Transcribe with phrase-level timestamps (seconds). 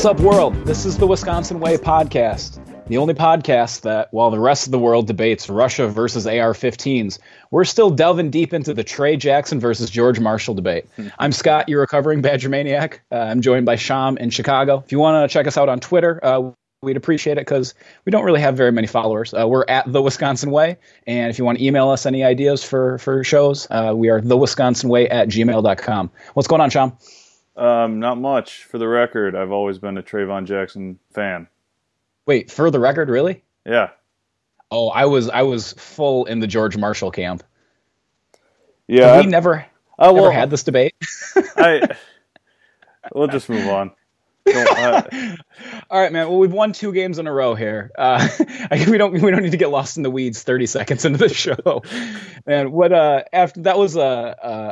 [0.00, 0.54] What's up, world?
[0.64, 4.78] This is the Wisconsin Way podcast, the only podcast that, while the rest of the
[4.78, 7.18] world debates Russia versus AR 15s,
[7.50, 10.86] we're still delving deep into the Trey Jackson versus George Marshall debate.
[11.18, 13.02] I'm Scott, your recovering Badger Maniac.
[13.12, 14.82] Uh, I'm joined by Shyam in Chicago.
[14.82, 17.74] If you want to check us out on Twitter, uh, we'd appreciate it because
[18.06, 19.34] we don't really have very many followers.
[19.34, 22.64] Uh, we're at the Wisconsin Way, and if you want to email us any ideas
[22.64, 26.10] for for shows, uh, we are the Wisconsin Way at gmail.com.
[26.32, 26.96] What's going on, Shyam?
[27.60, 28.64] Um, not much.
[28.64, 31.46] For the record, I've always been a Traevon Jackson fan.
[32.26, 33.44] Wait, for the record, really?
[33.66, 33.90] Yeah.
[34.70, 37.42] Oh, I was I was full in the George Marshall camp.
[38.88, 39.08] Yeah.
[39.08, 39.66] Have I- we never
[39.98, 40.94] never well, had this debate.
[41.56, 41.82] I,
[43.14, 43.92] we'll just move on.
[44.54, 45.02] Uh,
[45.90, 46.28] All right, man.
[46.28, 47.90] Well, we've won two games in a row here.
[47.96, 48.26] Uh,
[48.88, 50.42] we don't we don't need to get lost in the weeds.
[50.42, 51.82] Thirty seconds into the show,
[52.46, 52.72] man.
[52.72, 54.00] What uh after that was a,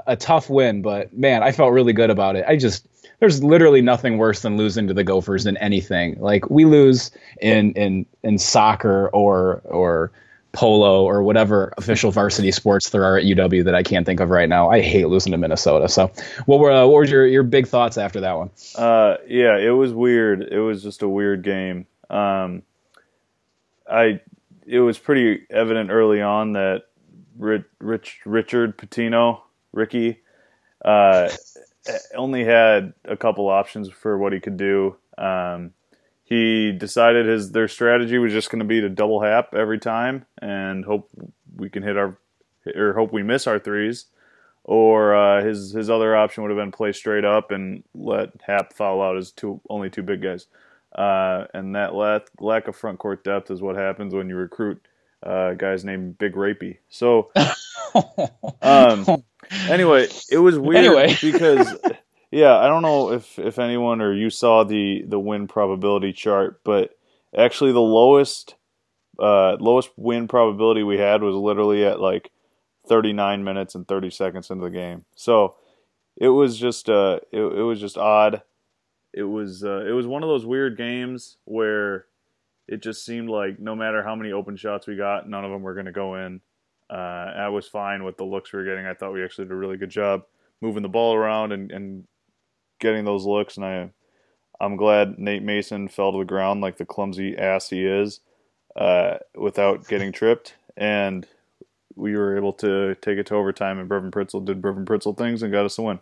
[0.06, 2.44] a a tough win, but man, I felt really good about it.
[2.46, 2.86] I just
[3.20, 6.20] there's literally nothing worse than losing to the Gophers than anything.
[6.20, 10.12] Like we lose in in in soccer or or
[10.58, 14.28] polo or whatever official varsity sports there are at UW that I can't think of
[14.28, 14.68] right now.
[14.68, 15.88] I hate losing to Minnesota.
[15.88, 16.10] So,
[16.46, 18.50] what were uh, what were your your big thoughts after that one?
[18.74, 20.42] uh, yeah, it was weird.
[20.42, 21.86] It was just a weird game.
[22.10, 22.64] Um,
[23.88, 24.20] I,
[24.66, 26.86] it was pretty evident early on that
[27.38, 30.18] Rich, Rich Richard Pitino, Ricky,
[30.84, 31.30] uh,
[32.16, 34.96] only had a couple options for what he could do.
[35.16, 35.72] Um,
[36.28, 40.26] he decided his their strategy was just going to be to double Happ every time
[40.42, 41.08] and hope
[41.56, 42.18] we can hit our
[42.76, 44.06] or hope we miss our threes.
[44.64, 48.74] Or uh, his his other option would have been play straight up and let Happ
[48.74, 50.46] foul out his two only two big guys.
[50.94, 54.82] Uh, and that lack, lack of front court depth is what happens when you recruit
[55.22, 56.78] uh, guys named Big Rapey.
[56.90, 57.30] So
[58.62, 59.06] um,
[59.68, 61.16] anyway, it was weird Anyway.
[61.22, 61.74] because
[62.30, 66.60] yeah, I don't know if if anyone or you saw the the win probability chart,
[66.64, 66.90] but
[67.36, 68.56] actually the lowest
[69.18, 72.30] uh, lowest win probability we had was literally at like
[72.88, 75.04] 39 minutes and 30 seconds into the game.
[75.16, 75.56] So
[76.16, 78.42] it was just uh it, it was just odd.
[79.14, 82.06] It was uh, it was one of those weird games where
[82.66, 85.62] it just seemed like no matter how many open shots we got, none of them
[85.62, 86.42] were going to go in.
[86.90, 88.86] Uh, I was fine with the looks we were getting.
[88.86, 90.24] I thought we actually did a really good job
[90.60, 92.04] moving the ball around and, and
[92.78, 93.56] getting those looks.
[93.56, 93.90] And I,
[94.60, 98.20] I'm glad Nate Mason fell to the ground like the clumsy ass he is,
[98.76, 100.54] uh, without getting tripped.
[100.76, 101.26] And
[101.96, 103.78] we were able to take it to overtime.
[103.78, 105.98] And Brevin Pritzl did Brevin Pritzl things and got us a win.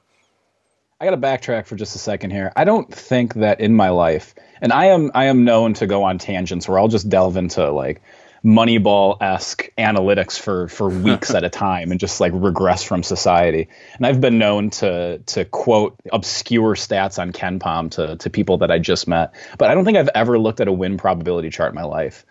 [1.00, 2.53] I got to backtrack for just a second here.
[2.56, 6.03] I don't think that in my life, and I am I am known to go
[6.03, 8.00] on tangents where I'll just delve into like
[8.47, 13.69] Moneyball esque analytics for for weeks at a time and just like regress from society.
[13.97, 18.71] And I've been known to to quote obscure stats on KenPom to to people that
[18.71, 21.71] I just met, but I don't think I've ever looked at a win probability chart
[21.71, 22.25] in my life.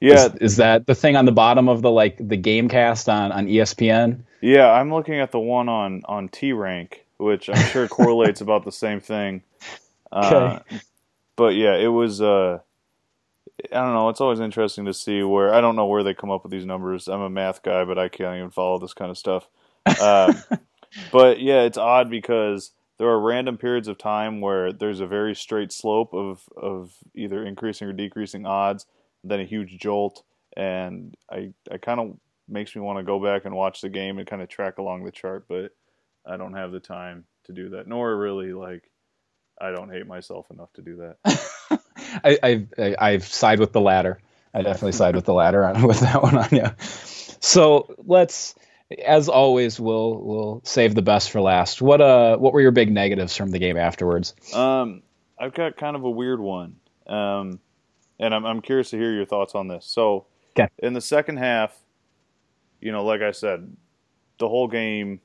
[0.00, 3.32] Yeah, Is, is that the thing on the bottom of the like the GameCast on
[3.32, 4.20] on ESPN?
[4.40, 8.64] Yeah, I'm looking at the one on on T rank, which I'm sure correlates about
[8.64, 9.42] the same thing.
[10.12, 10.60] Uh,
[11.34, 12.22] but yeah, it was.
[12.22, 12.60] Uh,
[13.64, 14.08] I don't know.
[14.10, 16.66] It's always interesting to see where I don't know where they come up with these
[16.66, 17.08] numbers.
[17.08, 19.48] I'm a math guy, but I can't even follow this kind of stuff.
[20.00, 20.42] Um,
[21.12, 25.34] but yeah, it's odd because there are random periods of time where there's a very
[25.34, 28.86] straight slope of of either increasing or decreasing odds,
[29.24, 30.22] then a huge jolt,
[30.56, 32.16] and I I kind of
[32.48, 35.04] makes me want to go back and watch the game and kind of track along
[35.04, 35.72] the chart, but
[36.26, 37.86] I don't have the time to do that.
[37.86, 38.90] Nor really like
[39.60, 41.50] I don't hate myself enough to do that.
[42.24, 44.20] I, I, I've side with the latter.
[44.54, 46.66] I definitely side with the latter on, with that one on you.
[47.40, 48.54] So let's,
[49.04, 51.82] as always, we'll we'll save the best for last.
[51.82, 54.34] What uh what were your big negatives from the game afterwards?
[54.54, 55.02] Um,
[55.38, 56.76] I've got kind of a weird one,
[57.06, 57.60] um,
[58.18, 59.84] and I'm I'm curious to hear your thoughts on this.
[59.84, 60.68] So, 'Kay.
[60.78, 61.74] in the second Happ,
[62.80, 63.76] you know, like I said,
[64.38, 65.20] the whole game,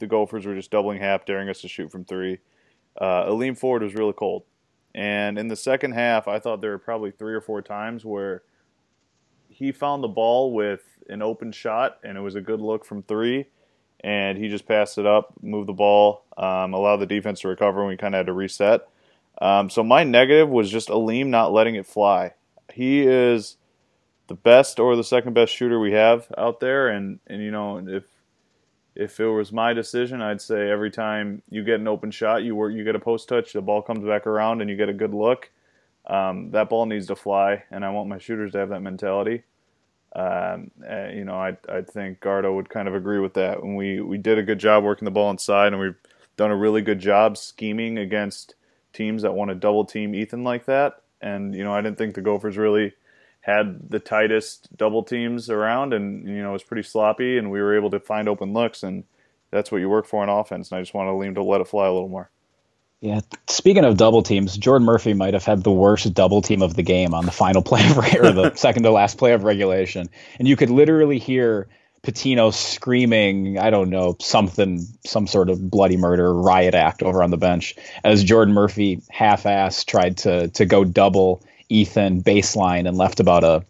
[0.00, 2.38] the Gophers were just doubling half, daring us to shoot from three.
[3.00, 4.44] Uh, Aleem Ford was really cold,
[4.94, 8.42] and in the second half, I thought there were probably three or four times where
[9.48, 13.02] he found the ball with an open shot, and it was a good look from
[13.02, 13.46] three.
[14.00, 17.80] And he just passed it up, moved the ball, um, allowed the defense to recover,
[17.80, 18.86] and we kind of had to reset.
[19.40, 22.34] Um, so my negative was just Aleem not letting it fly.
[22.72, 23.56] He is
[24.26, 27.78] the best or the second best shooter we have out there, and and you know
[27.78, 28.04] if
[28.94, 32.54] if it was my decision, I'd say every time you get an open shot, you
[32.54, 34.94] work, you get a post touch, the ball comes back around, and you get a
[34.94, 35.50] good look.
[36.06, 39.42] Um, that ball needs to fly, and I want my shooters to have that mentality.
[40.14, 43.62] Um, uh, you know, I I think Gardo would kind of agree with that.
[43.62, 45.96] When we we did a good job working the ball inside, and we've
[46.36, 48.54] done a really good job scheming against
[48.92, 51.02] teams that want to double team Ethan like that.
[51.20, 52.92] And you know, I didn't think the Gophers really
[53.44, 57.60] had the tightest double teams around, and you know, it was pretty sloppy, and we
[57.60, 59.04] were able to find open looks, and
[59.50, 60.70] that's what you work for in offense.
[60.70, 62.30] And I just want to lean to let it fly a little more.
[63.02, 63.20] Yeah.
[63.46, 66.82] Speaking of double teams, Jordan Murphy might have had the worst double team of the
[66.82, 70.08] game on the final play of, or the second to last play of regulation,
[70.38, 71.68] and you could literally hear
[72.02, 77.30] Pitino screaming, I don't know, something, some sort of bloody murder riot act over on
[77.30, 83.20] the bench as Jordan Murphy half-ass tried to to go double Ethan baseline and left
[83.20, 83.64] about a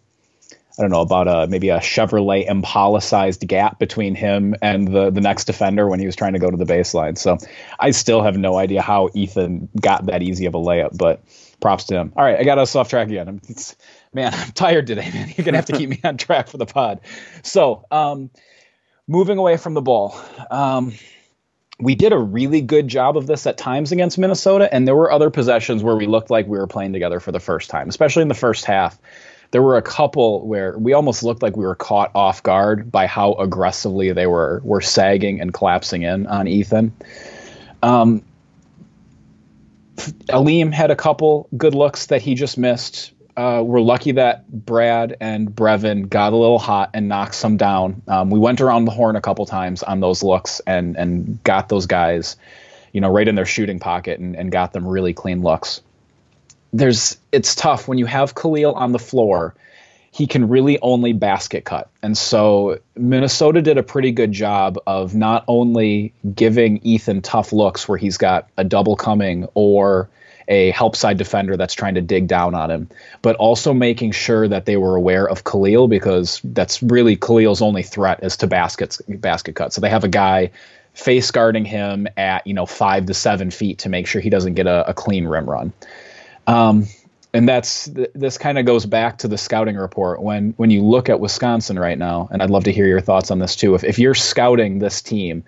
[0.77, 5.09] I don't know about a maybe a Chevrolet Impala sized gap between him and the
[5.09, 7.17] the next defender when he was trying to go to the baseline.
[7.17, 7.37] So
[7.79, 11.23] I still have no idea how Ethan got that easy of a layup, but
[11.61, 12.11] props to him.
[12.15, 13.39] All right, I got us off track again.
[13.47, 13.75] It's,
[14.13, 15.33] man, I'm tired today, man.
[15.37, 16.99] You're gonna have to keep me on track for the pod.
[17.43, 18.29] So, um,
[19.07, 20.19] moving away from the ball.
[20.51, 20.93] Um,
[21.79, 25.11] we did a really good job of this at times against Minnesota, and there were
[25.11, 28.21] other possessions where we looked like we were playing together for the first time, especially
[28.21, 28.97] in the first half.
[29.51, 33.07] There were a couple where we almost looked like we were caught off guard by
[33.07, 36.93] how aggressively they were were sagging and collapsing in on Ethan.
[37.83, 38.23] Um,
[40.29, 45.17] Aleem had a couple good looks that he just missed uh, we're lucky that Brad
[45.19, 48.01] and Brevin got a little hot and knocked some down.
[48.07, 51.67] Um, we went around the horn a couple times on those looks and and got
[51.67, 52.37] those guys,
[52.93, 55.81] you know, right in their shooting pocket and, and got them really clean looks.
[56.71, 59.53] There's it's tough when you have Khalil on the floor.
[60.11, 61.89] He can really only basket cut.
[62.01, 67.89] And so Minnesota did a pretty good job of not only giving Ethan tough looks
[67.89, 70.07] where he's got a double coming or
[70.47, 72.89] a help side defender that's trying to dig down on him,
[73.21, 77.83] but also making sure that they were aware of Khalil because that's really Khalil's only
[77.83, 79.73] threat is to baskets basket cut.
[79.73, 80.51] So they have a guy
[80.93, 84.53] face guarding him at you know five to seven feet to make sure he doesn't
[84.53, 85.73] get a, a clean rim run.
[86.47, 86.87] Um,
[87.33, 91.09] and that's this kind of goes back to the scouting report when when you look
[91.09, 93.75] at Wisconsin right now, and I'd love to hear your thoughts on this too.
[93.75, 95.43] If if you're scouting this team,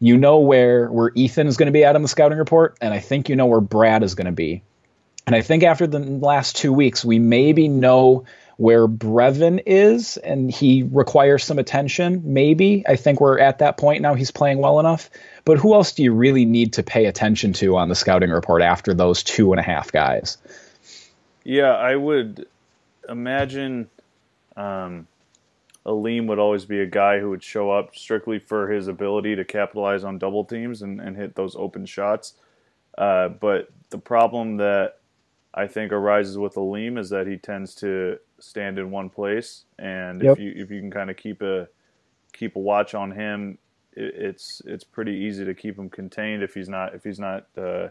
[0.00, 2.92] you know where where Ethan is going to be at on the scouting report, and
[2.92, 4.62] I think you know where Brad is going to be.
[5.26, 8.24] And I think after the last two weeks, we maybe know
[8.56, 12.34] where Brevin is, and he requires some attention.
[12.34, 14.14] Maybe I think we're at that point now.
[14.14, 15.08] He's playing well enough.
[15.44, 18.62] But who else do you really need to pay attention to on the scouting report
[18.62, 20.36] after those two and a half guys?
[21.44, 22.46] Yeah, I would
[23.08, 23.88] imagine
[24.56, 25.06] um,
[25.90, 29.44] Aleem would always be a guy who would show up strictly for his ability to
[29.44, 32.34] capitalize on double teams and, and hit those open shots.
[32.96, 34.98] Uh, but the problem that
[35.52, 40.22] I think arises with Aleem is that he tends to stand in one place, and
[40.22, 40.34] yep.
[40.34, 41.66] if you if you can kind of keep a
[42.32, 43.58] keep a watch on him,
[43.94, 47.46] it, it's it's pretty easy to keep him contained if he's not if he's not
[47.58, 47.88] uh,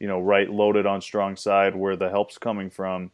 [0.00, 3.12] you know right loaded on strong side where the help's coming from,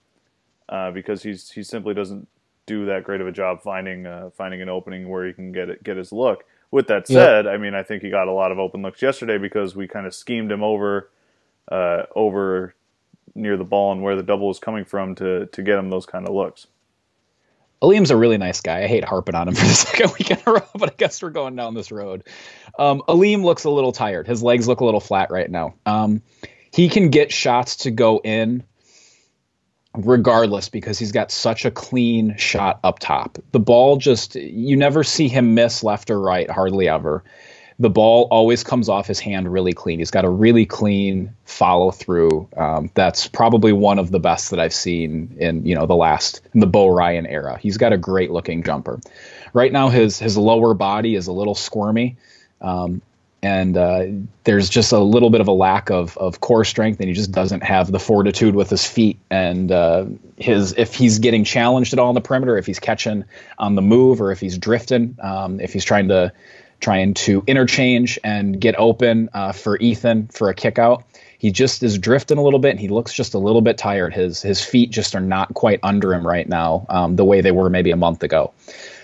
[0.71, 2.27] uh, because he's he simply doesn't
[2.71, 5.69] do that great of a job finding uh, finding an opening where he can get
[5.69, 6.45] it, get his look.
[6.71, 7.53] With that said, yep.
[7.53, 10.07] I mean, I think he got a lot of open looks yesterday because we kind
[10.07, 11.11] of schemed him over
[11.71, 12.75] uh, over
[13.35, 16.07] near the ball and where the double was coming from to to get him those
[16.07, 16.69] kind of looks.
[17.83, 18.85] Aleem's a really nice guy.
[18.85, 21.21] I hate harping on him for the second week in a row, but I guess
[21.21, 22.25] we're going down this road.
[22.79, 24.29] Um, Aleem looks a little tired.
[24.29, 25.75] His legs look a little flat right now.
[25.87, 26.23] Um,
[26.73, 28.63] he can get shots to go in
[29.97, 33.39] regardless because he's got such a clean shot up top.
[33.53, 37.25] The ball just you never see him miss left or right hardly ever.
[37.79, 40.01] The ball always comes off his hand really clean.
[40.01, 42.47] He's got a really clean follow through.
[42.55, 46.43] Um, that's probably one of the best that I've seen in you know the last
[46.55, 47.59] in the Bo Ryan era.
[47.59, 49.01] He's got a great looking jumper.
[49.55, 52.17] Right now his his lower body is a little squirmy.
[52.61, 53.03] Um,
[53.43, 54.07] and uh,
[54.45, 57.33] there's just a little bit of a lack of, of core strength, and he just
[57.33, 59.19] doesn't have the fortitude with his feet.
[59.31, 60.07] And uh,
[60.37, 63.25] his if he's getting challenged at all on the perimeter, if he's catching
[63.59, 66.33] on the move, or if he's drifting, um, if he's trying to
[66.81, 71.05] trying to interchange and get open uh, for Ethan for a kick out,
[71.39, 72.71] he just is drifting a little bit.
[72.71, 74.13] And he looks just a little bit tired.
[74.13, 77.53] His his feet just are not quite under him right now, um, the way they
[77.53, 78.53] were maybe a month ago.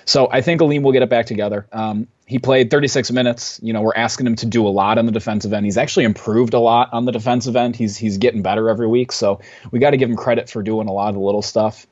[0.04, 1.66] So I think Aleem will get it back together.
[1.72, 3.60] Um, he played 36 minutes.
[3.62, 5.64] You know, we're asking him to do a lot on the defensive end.
[5.64, 7.76] He's actually improved a lot on the defensive end.
[7.76, 9.12] He's he's getting better every week.
[9.12, 9.40] So
[9.70, 11.86] we got to give him credit for doing a lot of the little stuff.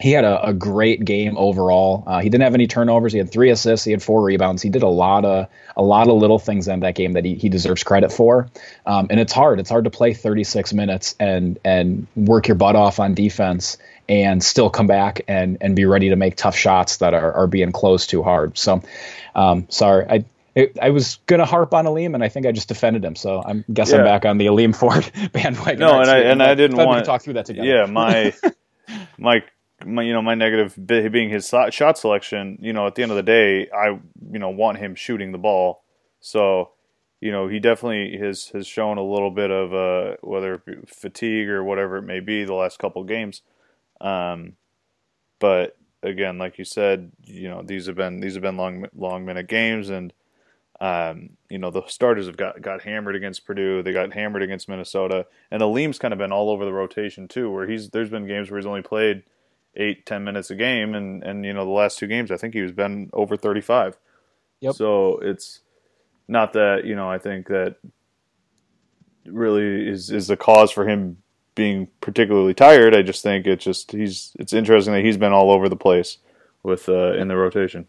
[0.00, 2.02] He had a, a great game overall.
[2.04, 3.12] Uh, he didn't have any turnovers.
[3.12, 3.84] He had three assists.
[3.84, 4.60] He had four rebounds.
[4.60, 5.46] He did a lot of
[5.76, 8.50] a lot of little things in that game that he, he deserves credit for.
[8.86, 9.60] Um, and it's hard.
[9.60, 14.42] It's hard to play 36 minutes and and work your butt off on defense and
[14.42, 17.72] still come back and and be ready to make tough shots that are, are being
[17.72, 18.56] closed too hard.
[18.58, 18.82] So,
[19.34, 22.68] um, sorry, I it, I was gonna harp on Aleem, and I think I just
[22.68, 23.16] defended him.
[23.16, 23.98] So I guess Yeah.
[23.98, 25.78] I'm back on the Aleem Ford bandwagon.
[25.80, 27.66] No, and I- and I didn't want- could talk through that together.
[27.66, 28.32] Yeah, my
[29.18, 29.42] my
[29.84, 32.58] my you know my negative being his shot selection.
[32.60, 33.98] You know, at the end of the day, I
[34.30, 35.82] you know want him shooting the ball.
[36.20, 36.70] So
[37.20, 41.64] you know he definitely has has shown a little bit of uh, whether fatigue or
[41.64, 43.42] whatever it may be the last couple of games.
[44.00, 44.54] Um,
[45.38, 49.24] but again, like you said, you know these have been these have been long long
[49.24, 50.12] minute games and.
[50.80, 53.84] Um, you know the starters have got got hammered against Purdue.
[53.84, 57.48] They got hammered against Minnesota, and Aleem's kind of been all over the rotation too.
[57.48, 59.22] Where he's there's been games where he's only played
[59.76, 62.54] eight ten minutes a game, and and you know the last two games I think
[62.54, 63.96] he was been over thirty five.
[64.60, 64.74] Yep.
[64.74, 65.60] So it's
[66.26, 67.76] not that you know I think that
[69.26, 71.18] really is is the cause for him
[71.54, 72.94] being particularly tired.
[72.94, 76.18] I just think it's just he's it's interesting that he's been all over the place
[76.62, 77.88] with uh, in the rotation.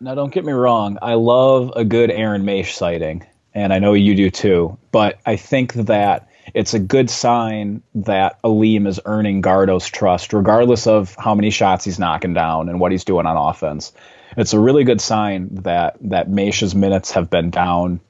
[0.00, 0.98] Now, don't get me wrong.
[1.00, 3.24] I love a good Aaron Moesch sighting,
[3.54, 4.78] and I know you do too.
[4.90, 10.86] But I think that it's a good sign that Aleem is earning Gardo's trust, regardless
[10.86, 13.92] of how many shots he's knocking down and what he's doing on offense.
[14.36, 18.00] It's a really good sign that that Moesch's minutes have been down,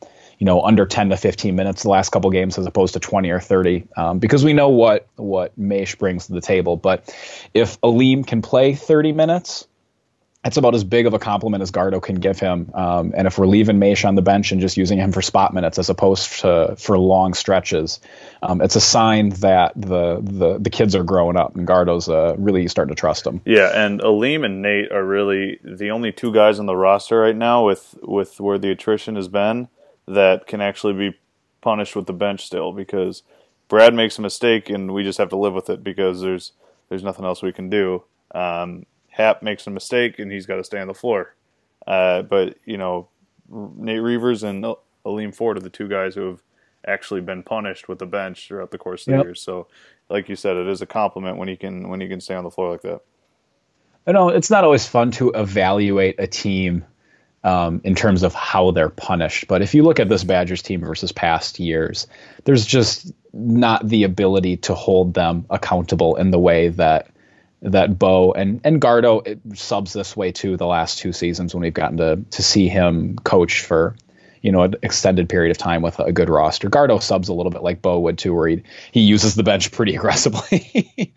[0.42, 3.30] you know, under 10 to 15 minutes the last couple games, as opposed to 20
[3.30, 6.76] or 30, um, because we know what what Moesch brings to the table.
[6.76, 7.16] But
[7.54, 9.68] if Aleem can play 30 minutes
[10.42, 12.72] that's about as big of a compliment as Gardo can give him.
[12.74, 15.54] Um, and if we're leaving Moesch on the bench and just using him for spot
[15.54, 18.00] minutes as opposed to for long stretches,
[18.42, 22.34] um, it's a sign that the, the the kids are growing up and Gardo's uh,
[22.36, 23.42] really starting to trust him.
[23.44, 27.36] Yeah, and Aleem and Nate are really the only two guys on the roster right
[27.36, 29.68] now with with where the attrition has been
[30.14, 31.18] that can actually be
[31.60, 33.22] punished with the bench still because
[33.68, 36.52] Brad makes a mistake and we just have to live with it because there's
[36.88, 38.04] there's nothing else we can do.
[38.34, 41.34] Um, Happ makes a mistake and he's got to stay on the floor.
[41.86, 43.08] Uh, but you know,
[43.48, 44.64] Nate Reuvers and
[45.04, 46.42] Aleem Ford are the two guys who have
[46.86, 49.34] actually been punished with the bench throughout the course of the year.
[49.34, 49.68] So,
[50.08, 52.44] like you said, it is a compliment when he can when he can stay on
[52.44, 53.00] the floor like that.
[54.06, 56.84] You know, it's not always fun to evaluate a team
[57.44, 59.48] um, in terms of how they're punished.
[59.48, 62.06] But if you look at this Badgers team versus past years,
[62.44, 67.08] there's just not the ability to hold them accountable in the way that
[67.62, 70.56] that Bo and and Gardo subs this way too.
[70.56, 73.96] The last two seasons when we've gotten to to see him coach for
[74.40, 76.68] you know an extended period of time with a good roster.
[76.68, 79.70] Gardo subs a little bit like Bo would too, where he he uses the bench
[79.70, 81.14] pretty aggressively.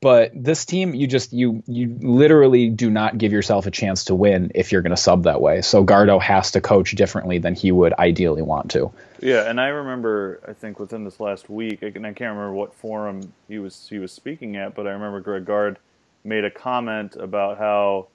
[0.00, 4.14] But this team, you just you you literally do not give yourself a chance to
[4.14, 5.60] win if you're going to sub that way.
[5.60, 8.92] So Gardo has to coach differently than he would ideally want to.
[9.20, 12.74] Yeah, and I remember, I think within this last week, and I can't remember what
[12.74, 15.78] forum he was he was speaking at, but I remember Greg Gard
[16.22, 18.06] made a comment about how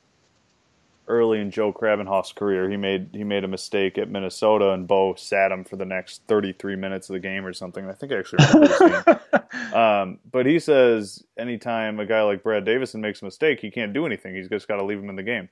[1.08, 5.16] early in Joe Krabbenhoft's career he made he made a mistake at Minnesota and Bo
[5.16, 7.88] sat him for the next 33 minutes of the game or something.
[7.88, 9.22] I think I actually remember.
[9.74, 13.92] Um, but he says anytime a guy like Brad Davison makes a mistake, he can't
[13.92, 14.36] do anything.
[14.36, 15.50] He's just got to leave him in the game.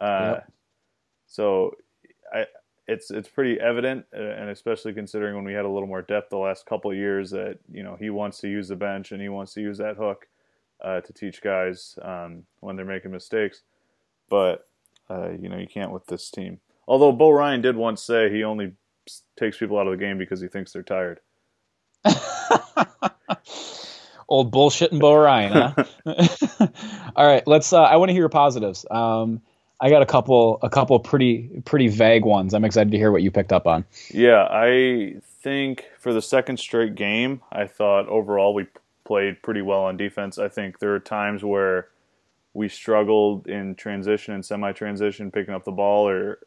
[0.00, 0.52] Uh, Yep.
[1.26, 1.76] So
[2.32, 2.46] I,
[2.86, 6.30] it's it's pretty evident, uh, and especially considering when we had a little more depth
[6.30, 9.20] the last couple of years, that you know he wants to use the bench and
[9.20, 10.26] he wants to use that hook
[10.82, 13.62] uh, to teach guys um, when they're making mistakes.
[14.30, 14.67] But
[15.10, 16.60] uh, you know you can't with this team.
[16.86, 18.72] Although Bo Ryan did once say he only
[19.38, 21.20] takes people out of the game because he thinks they're tired.
[24.28, 25.84] Old bullshit and Bo Ryan, huh?
[27.16, 27.72] All right, let's.
[27.72, 28.84] Uh, I want to hear your positives.
[28.90, 29.40] Um,
[29.80, 32.52] I got a couple, a couple pretty, pretty vague ones.
[32.52, 33.84] I'm excited to hear what you picked up on.
[34.10, 38.66] Yeah, I think for the second straight game, I thought overall we
[39.04, 40.38] played pretty well on defense.
[40.38, 41.88] I think there are times where
[42.58, 46.40] we struggled in transition and semi-transition, picking up the ball or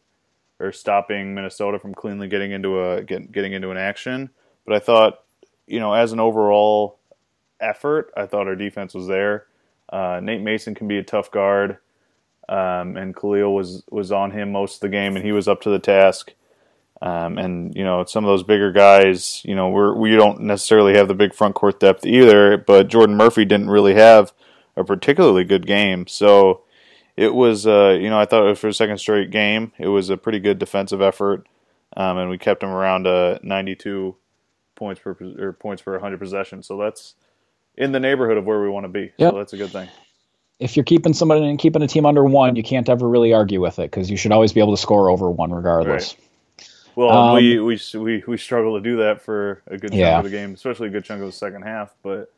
[0.59, 4.29] or stopping Minnesota from cleanly getting into a get, getting into an action.
[4.65, 5.23] But I thought,
[5.65, 6.99] you know, as an overall
[7.61, 9.47] effort, I thought our defense was there.
[9.89, 11.77] Uh, Nate Mason can be a tough guard,
[12.49, 15.61] um, and Khalil was was on him most of the game, and he was up
[15.61, 16.33] to the task.
[17.01, 20.93] Um, and you know some of those bigger guys, you know, we're we don't necessarily
[20.97, 22.57] have the big front court depth either.
[22.57, 24.33] But Jordan Murphy didn't really have
[24.75, 26.61] a particularly good game, so
[27.17, 29.71] it was, uh, you know, I thought it was for a second straight game.
[29.77, 31.45] It was a pretty good defensive effort,
[31.95, 34.15] um, and we kept him around uh, 92
[34.75, 36.65] points per or points per 100 possessions.
[36.67, 37.15] So that's
[37.77, 39.11] in the neighborhood of where we want to be.
[39.17, 39.31] Yep.
[39.31, 39.89] So that's a good thing.
[40.59, 43.59] If you're keeping somebody and keeping a team under one, you can't ever really argue
[43.61, 46.15] with it because you should always be able to score over one regardless.
[46.95, 50.17] Well, Um, we, we we we struggle to do that for a good chunk Yeah.
[50.19, 51.93] of the game, especially a good chunk of the second half.
[52.03, 52.31] But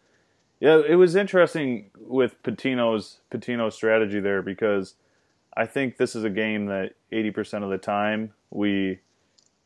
[0.63, 4.95] yeah, it was interesting with Pitino's Pitino's strategy there because
[5.57, 8.99] I think this is a game that 80% of the time we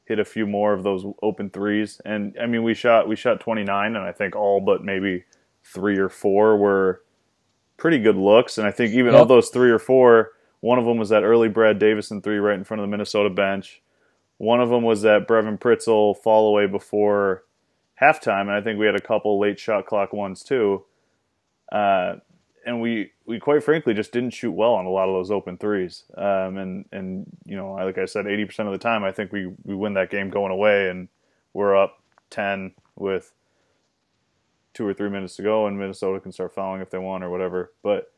[0.05, 2.01] hit a few more of those open threes.
[2.03, 5.25] And I mean, we shot we shot 29, and I think all but maybe
[5.63, 7.03] three or four were
[7.77, 8.57] pretty good looks.
[8.57, 9.21] And I think even yep.
[9.21, 12.57] of those three or four, one of them was that early Brad Davison three right
[12.57, 13.83] in front of the Minnesota bench.
[14.39, 17.43] One of them was that Brevin Pritzl fall away before
[18.01, 20.85] halftime, and I think we had a couple late shot clock ones too.
[21.71, 22.15] Uh,
[22.65, 25.57] and we we quite frankly just didn't shoot well on a lot of those open
[25.57, 26.03] threes.
[26.15, 29.31] Um, and and you know, like I said, eighty percent of the time, I think
[29.31, 31.07] we we win that game going away, and
[31.53, 33.33] we're up ten with
[34.73, 37.29] two or three minutes to go, and Minnesota can start fouling if they want or
[37.29, 37.71] whatever.
[37.81, 38.11] But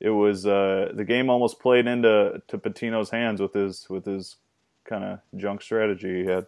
[0.00, 4.36] it was uh, the game almost played into to Pitino's hands with his with his
[4.84, 6.46] kind of junk strategy he had.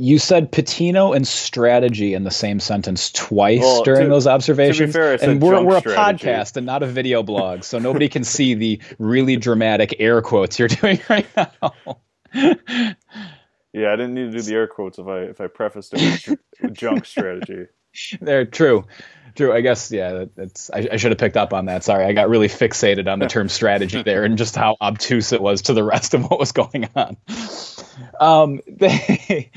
[0.00, 4.92] You said Pitino and strategy in the same sentence twice well, during to, those observations.
[4.92, 6.26] Fair, and we're, we're a strategy.
[6.26, 10.56] podcast and not a video blog, so nobody can see the really dramatic air quotes
[10.56, 11.72] you're doing right now.
[12.32, 16.38] yeah, I didn't need to do the air quotes if I if I prefaced it
[16.62, 17.66] with junk strategy.
[18.20, 18.86] They're true.
[19.34, 19.52] True.
[19.52, 20.26] I guess yeah.
[20.34, 21.84] That's I, I, should have picked up on that.
[21.84, 25.40] Sorry, I got really fixated on the term strategy there and just how obtuse it
[25.40, 27.16] was to the rest of what was going on.
[28.20, 29.50] Um, they,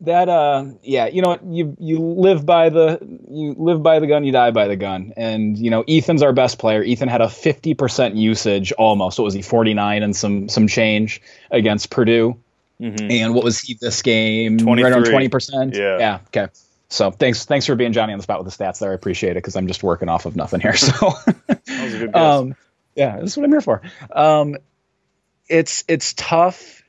[0.00, 2.98] that uh yeah you know you you live by the
[3.28, 5.12] you live by the gun you die by the gun.
[5.16, 6.82] And you know ethan's our best player.
[6.82, 9.18] Ethan had a 50% usage almost.
[9.18, 12.36] What was he 49 and some some change against purdue?
[12.80, 13.08] Mm-hmm.
[13.08, 14.58] and what was he this game?
[14.58, 14.82] 23.
[14.82, 15.98] right around 20% yeah.
[15.98, 16.52] Yeah okay.
[16.88, 18.90] So thanks thanks for being johnny on the spot with the stats there.
[18.90, 21.12] I appreciate it because i'm just working off of nothing here so.
[22.12, 22.56] Um
[22.96, 23.80] yeah that's what i'm here for.
[24.10, 24.56] Um
[25.48, 26.83] it's it's tough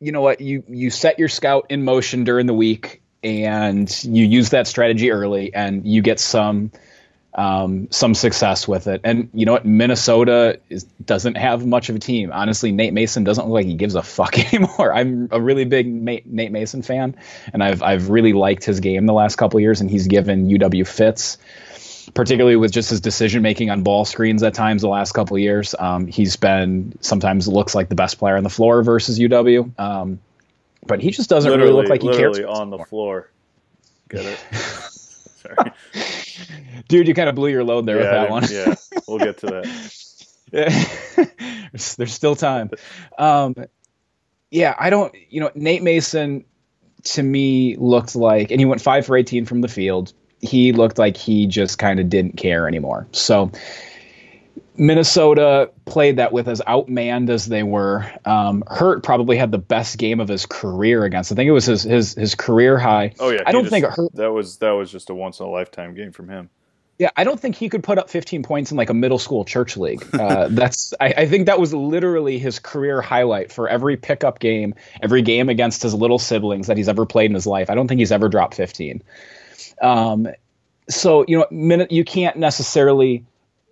[0.00, 4.24] you know what you you set your scout in motion during the week and you
[4.24, 6.70] use that strategy early and you get some
[7.36, 9.02] um, some success with it.
[9.04, 9.66] And you know what?
[9.66, 12.32] Minnesota is, doesn't have much of a team.
[12.32, 14.92] Honestly, Nate Mason doesn't look like he gives a fuck anymore.
[14.92, 17.14] I'm a really big Nate Mason fan,
[17.52, 20.86] and I've I've really liked his game the last couple years, and he's given UW
[20.86, 21.36] fits
[22.14, 25.42] particularly with just his decision making on ball screens at times the last couple of
[25.42, 25.74] years.
[25.78, 30.20] Um, he's been sometimes looks like the best player on the floor versus UW, um,
[30.86, 32.38] but he just doesn't literally, really look like he cares.
[32.40, 33.30] on the floor.
[34.08, 34.38] Get it?
[34.52, 35.72] Sorry,
[36.88, 38.44] dude, you kind of blew your load there yeah, with that one.
[38.50, 39.66] yeah, we'll get to that.
[41.96, 42.70] There's still time.
[43.18, 43.54] Um,
[44.50, 45.14] yeah, I don't.
[45.28, 46.44] You know, Nate Mason
[47.04, 50.98] to me looked like, and he went five for 18 from the field he looked
[50.98, 53.06] like he just kind of didn't care anymore.
[53.12, 53.50] So
[54.78, 58.10] Minnesota played that with as outmanned as they were.
[58.24, 61.32] Um, Hurt probably had the best game of his career against.
[61.32, 63.14] I think it was his his his career high.
[63.18, 64.14] Oh yeah, I don't just, think Hurt.
[64.14, 66.50] That was that was just a once in a lifetime game from him.
[66.98, 69.44] Yeah, I don't think he could put up 15 points in like a middle school
[69.44, 70.02] church league.
[70.14, 74.74] Uh, that's I, I, think that was literally his career highlight for every pickup game,
[75.02, 77.68] every game against his little siblings that he's ever played in his life.
[77.68, 79.02] I don't think he's ever dropped 15.
[79.80, 80.28] Um,
[80.88, 83.24] so you know, you can't necessarily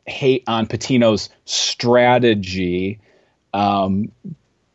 [0.06, 3.00] hate on Pitino's strategy,
[3.52, 4.10] um,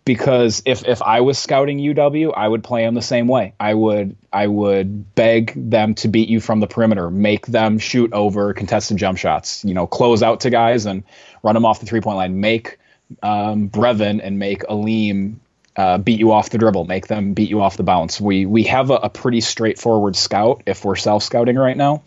[0.06, 3.54] because if if I was scouting UW, I would play him the same way.
[3.60, 8.12] I would I would beg them to beat you from the perimeter, make them shoot
[8.12, 11.04] over contested jump shots, you know, close out to guys and
[11.44, 12.80] run them off the three point line, make
[13.22, 15.36] um, Brevin and make Aleem
[15.80, 18.20] uh, beat you off the dribble, make them beat you off the bounce.
[18.20, 22.04] We we have a, a pretty straightforward scout if we're self scouting right now,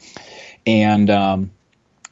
[0.66, 1.50] and um,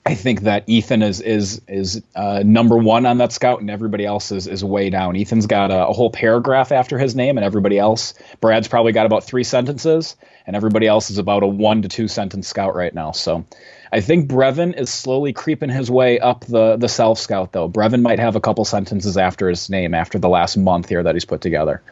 [0.07, 4.07] I think that Ethan is is is uh, number one on that scout, and everybody
[4.07, 5.17] else is is way down.
[5.17, 8.15] Ethan's got a, a, whole paragraph after his name, and everybody else.
[8.41, 12.09] Brad's probably got about three sentences, and everybody else is about a one to two
[12.09, 13.13] sentence scout right now.
[13.13, 13.45] So
[13.93, 17.69] I think Brevin is slowly creeping his way up the the self scout though.
[17.69, 21.15] Brevin might have a couple sentences after his name after the last month here that
[21.15, 21.83] he's put together.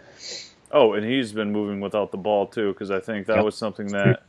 [0.70, 3.44] Oh, and he's been moving without the ball too, because I think that yep.
[3.44, 4.22] was something that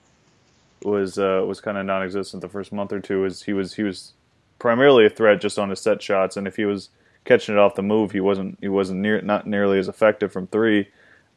[0.84, 3.26] was uh, was kind of non-existent the first month or two.
[3.26, 4.14] Is he was he was
[4.58, 6.90] primarily a threat just on his set shots, and if he was
[7.26, 10.48] catching it off the move, he wasn't he wasn't near not nearly as effective from
[10.48, 10.88] three.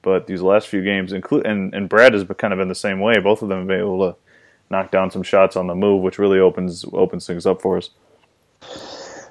[0.00, 2.74] But these last few games, include and and Brad has been kind of been the
[2.74, 3.18] same way.
[3.18, 4.16] Both of them have been able to
[4.72, 7.90] knock down some shots on the move, which really opens opens things up for us.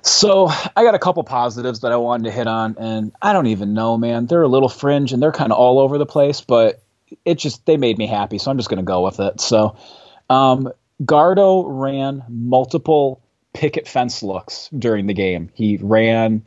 [0.03, 3.47] So I got a couple positives that I wanted to hit on, and I don't
[3.47, 4.27] even know, man.
[4.27, 6.81] They're a little fringe and they're kind of all over the place, but
[7.25, 9.41] it just they made me happy, so I'm just going to go with it.
[9.41, 9.75] So
[10.29, 10.71] um,
[11.03, 13.21] Gardo ran multiple
[13.53, 15.49] picket fence looks during the game.
[15.53, 16.45] He ran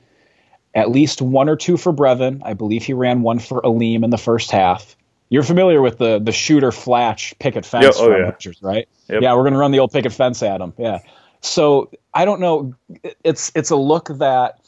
[0.74, 2.40] at least one or two for Brevin.
[2.44, 4.96] I believe he ran one for Aleem in the first half.
[5.35, 7.94] You're familiar with the the shooter flash picket fence yep.
[7.99, 8.53] oh, from yeah.
[8.62, 8.88] Right?
[9.09, 9.20] Yep.
[9.20, 10.73] Yeah, we're gonna run the old picket fence at him.
[10.79, 11.01] Yeah.
[11.40, 12.77] So I don't know.
[13.25, 14.61] It's it's a look that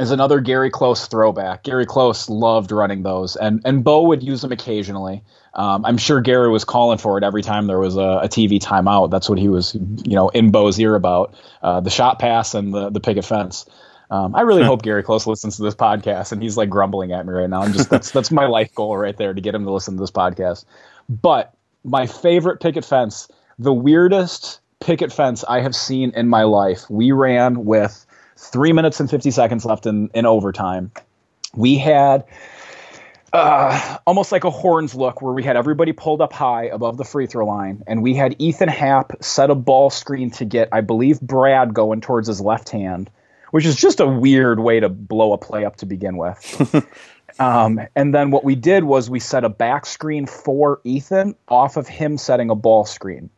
[0.00, 1.62] is another Gary Close throwback.
[1.62, 5.22] Gary Close loved running those, and and Bo would use them occasionally.
[5.54, 8.60] Um, I'm sure Gary was calling for it every time there was a, a, TV
[8.60, 9.12] timeout.
[9.12, 12.74] That's what he was, you know, in Bo's ear about uh, the shot pass and
[12.74, 13.64] the the picket fence.
[14.10, 17.26] Um, I really hope Gary Close listens to this podcast, and he's like grumbling at
[17.26, 17.62] me right now.
[17.62, 20.00] I'm just that's that's my life goal right there to get him to listen to
[20.00, 20.64] this podcast.
[21.08, 26.88] But my favorite picket fence, the weirdest picket fence I have seen in my life.
[26.90, 28.04] We ran with
[28.36, 30.90] three minutes and 50 seconds left in, in overtime.
[31.54, 32.24] We had
[33.32, 37.04] uh, almost like a horns look where we had everybody pulled up high above the
[37.04, 40.80] free throw line, and we had Ethan Happ set a ball screen to get, I
[40.80, 43.10] believe, Brad going towards his left hand,
[43.54, 46.84] which is just a weird way to blow a play up to begin with.
[47.38, 51.76] um, and then what we did was we set a back screen for Ethan off
[51.76, 53.30] of him setting a ball screen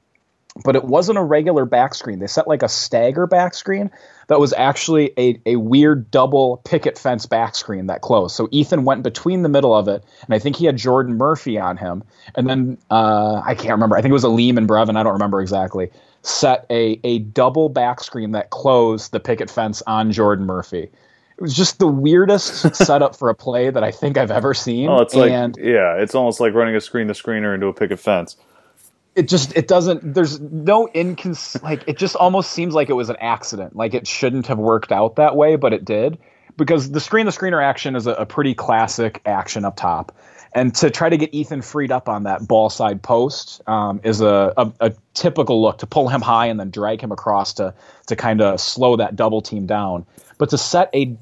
[0.65, 2.19] but it wasn't a regular back screen.
[2.19, 3.91] They set like a stagger back screen
[4.29, 8.35] that was actually a, a weird double picket fence back screen that closed.
[8.35, 11.59] So Ethan went between the middle of it, and I think he had Jordan Murphy
[11.59, 12.05] on him.
[12.35, 13.97] And then uh, I can't remember.
[13.97, 14.97] I think it was Aleem and Brevin.
[14.97, 15.91] I don't remember exactly.
[16.27, 20.91] Set a, a double back screen that closed the picket fence on Jordan Murphy.
[21.39, 24.89] It was just the weirdest setup for a play that I think I've ever seen.
[24.89, 27.73] Oh, it's and, like yeah, it's almost like running a screen to screener into a
[27.73, 28.37] picket fence
[29.17, 33.09] it just it doesn't there's no incons like it just almost seems like it was
[33.09, 36.19] an accident like it shouldn't have worked out that way but it did
[36.57, 40.15] because the screen the screener action is a, a, pretty classic action up top
[40.57, 44.23] and to try to get ethan freed up on that ball side post um, is
[44.23, 47.75] a, a, a, typical look to pull him high and then drag him across to
[48.07, 50.05] to kind of slow that double team down.
[50.39, 51.17] But to set a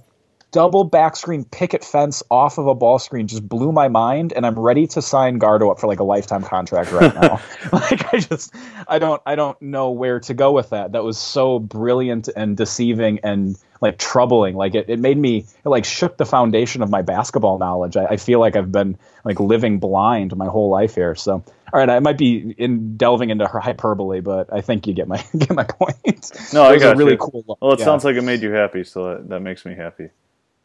[0.52, 4.46] double back screen picket fence off of a ball screen just blew my mind and
[4.46, 7.40] i'm ready to sign gardo up for like a lifetime contract right now.
[7.72, 8.54] Like i just
[8.86, 10.92] i don't i don't know where to go with that.
[10.92, 15.68] That was so brilliant and deceiving and like troubling like it, it made me it
[15.68, 19.38] like shook the foundation of my basketball knowledge I, I feel like i've been like
[19.38, 23.48] living blind my whole life here so all right, I might be in delving into
[23.48, 26.30] her hyperbole, but I think you get my get my point.
[26.52, 27.18] No, I got a really you.
[27.18, 27.44] cool.
[27.48, 27.58] Look.
[27.60, 27.84] Well, it yeah.
[27.84, 30.10] sounds like it made you happy, so that, that makes me happy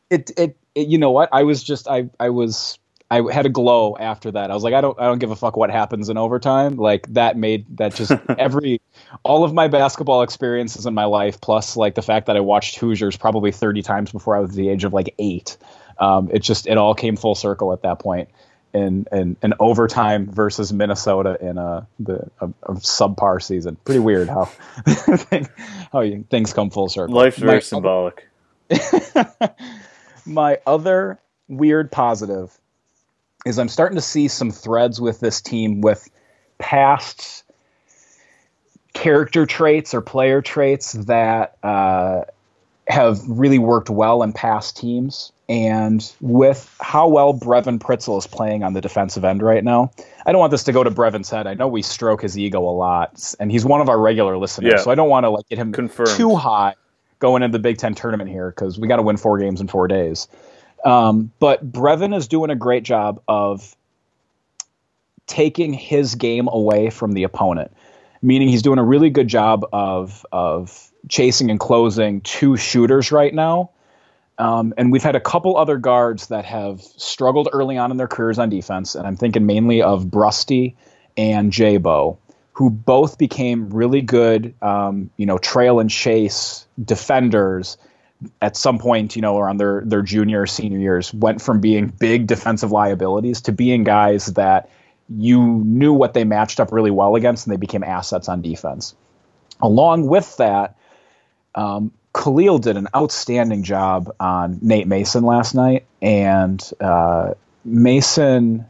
[0.10, 1.30] it, it, it you know what?
[1.32, 2.79] I was just I I was
[3.12, 4.52] I had a glow after that.
[4.52, 6.76] I was like, I don't, I don't give a fuck what happens in overtime.
[6.76, 8.82] Like that made that just every,
[9.24, 12.78] all of my basketball experiences in my life, plus like the fact that I watched
[12.78, 15.58] Hoosiers probably 30 times before I was the age of like eight.
[15.98, 18.30] Um, it just, it all came full circle at that point
[18.74, 23.76] in, in, in overtime versus Minnesota in a, the, a, a subpar season.
[23.86, 24.52] Pretty weird how,
[25.91, 27.15] how you, things come full circle.
[27.15, 28.28] Life's very my, symbolic.
[30.28, 32.56] my other weird positive
[33.45, 36.10] is I'm starting to see some threads with this team with
[36.58, 37.43] past
[38.93, 42.23] character traits or player traits that uh,
[42.88, 45.32] have really worked well in past teams.
[45.47, 49.91] And with how well Brevin Pritzl is playing on the defensive end right now,
[50.25, 51.47] I don't want this to go to Brevin's head.
[51.47, 54.73] I know we stroke his ego a lot, and he's one of our regular listeners,
[54.75, 54.84] yeah.
[54.84, 56.12] so I don't want to like get him Confirmed.
[56.12, 56.75] too high
[57.17, 59.67] going into the Big Ten tournament here because we got to win four games in
[59.67, 60.28] four days.
[60.86, 63.76] Um, but Brevin is doing a great job of
[65.28, 67.72] taking his game away from the opponent,
[68.22, 73.34] meaning he's doing a really good job of of chasing and closing two shooters right
[73.34, 73.72] now.
[74.38, 78.08] Um, and we've had a couple other guards that have struggled early on in their
[78.08, 80.76] careers on defense, and I'm thinking mainly of Brusty
[81.18, 82.18] and Jabo
[82.60, 87.78] who both became really good, um, you know, trail and chase defenders
[88.42, 91.88] at some point, you know, around their their junior or senior years, went from being
[91.88, 94.70] big defensive liabilities to being guys that
[95.10, 98.96] you knew what they matched up really well against, and they became assets on defense.
[99.62, 100.76] Along with that,
[101.56, 107.34] um, Khalil did an outstanding job on Nate Mason last night, and uh,
[107.66, 108.66] Mason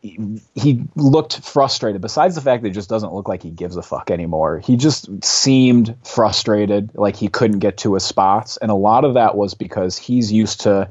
[0.00, 2.00] he looked frustrated.
[2.00, 4.76] Besides the fact that it just doesn't look like he gives a fuck anymore, he
[4.76, 9.36] just seemed frustrated, like he couldn't get to his spots, and a lot of that
[9.36, 10.88] was because he's used to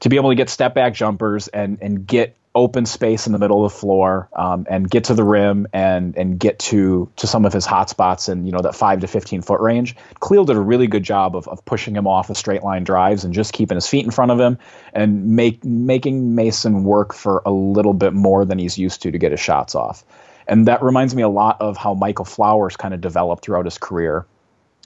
[0.00, 3.38] to be able to get step back jumpers and and get open space in the
[3.38, 7.26] middle of the floor um, and get to the rim and and get to to
[7.26, 9.96] some of his hot spots in you know that five to fifteen foot range.
[10.20, 13.24] Khalil did a really good job of, of pushing him off of straight line drives
[13.24, 14.58] and just keeping his feet in front of him
[14.92, 19.18] and make making Mason work for a little bit more than he's used to to
[19.18, 20.04] get his shots off.
[20.46, 23.78] And that reminds me a lot of how Michael Flowers kind of developed throughout his
[23.78, 24.26] career.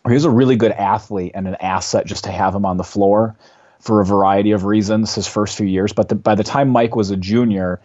[0.06, 2.84] He was a really good athlete and an asset just to have him on the
[2.84, 3.34] floor
[3.80, 5.92] for a variety of reasons his first few years.
[5.92, 7.80] But the, by the time Mike was a junior,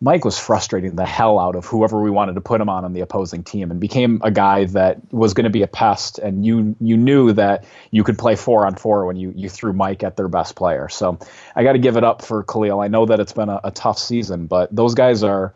[0.00, 2.92] Mike was frustrating the hell out of whoever we wanted to put him on on
[2.92, 6.18] the opposing team, and became a guy that was going to be a pest.
[6.18, 9.72] And you you knew that you could play four on four when you you threw
[9.72, 10.88] Mike at their best player.
[10.88, 11.18] So
[11.56, 12.80] I got to give it up for Khalil.
[12.80, 15.54] I know that it's been a, a tough season, but those guys are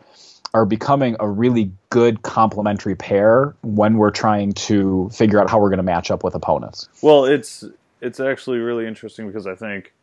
[0.53, 5.69] are becoming a really good complementary pair when we're trying to figure out how we're
[5.69, 6.89] going to match up with opponents.
[7.01, 7.63] Well, it's
[8.03, 9.93] it's actually really interesting because I think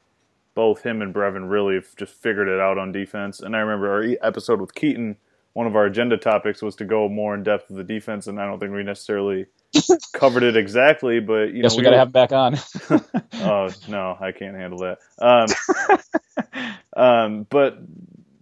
[0.55, 3.41] both him and Brevin really have just figured it out on defense.
[3.41, 5.17] And I remember our episode with Keaton,
[5.53, 8.41] one of our agenda topics was to go more in depth with the defense, and
[8.41, 9.47] I don't think we necessarily
[10.13, 11.21] covered it exactly.
[11.21, 12.57] But you Guess know, we got to have him back on.
[13.35, 14.99] oh no, I can't handle that.
[15.19, 17.79] Um, um, but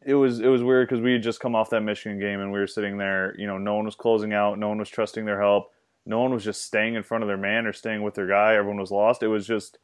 [0.05, 2.53] it was it was weird because we had just come off that Michigan game and
[2.53, 3.35] we were sitting there.
[3.39, 5.73] You know, no one was closing out, no one was trusting their help,
[6.09, 8.55] no one was just staying in front of their man or staying with their guy.
[8.55, 9.23] Everyone was lost.
[9.23, 9.79] It was just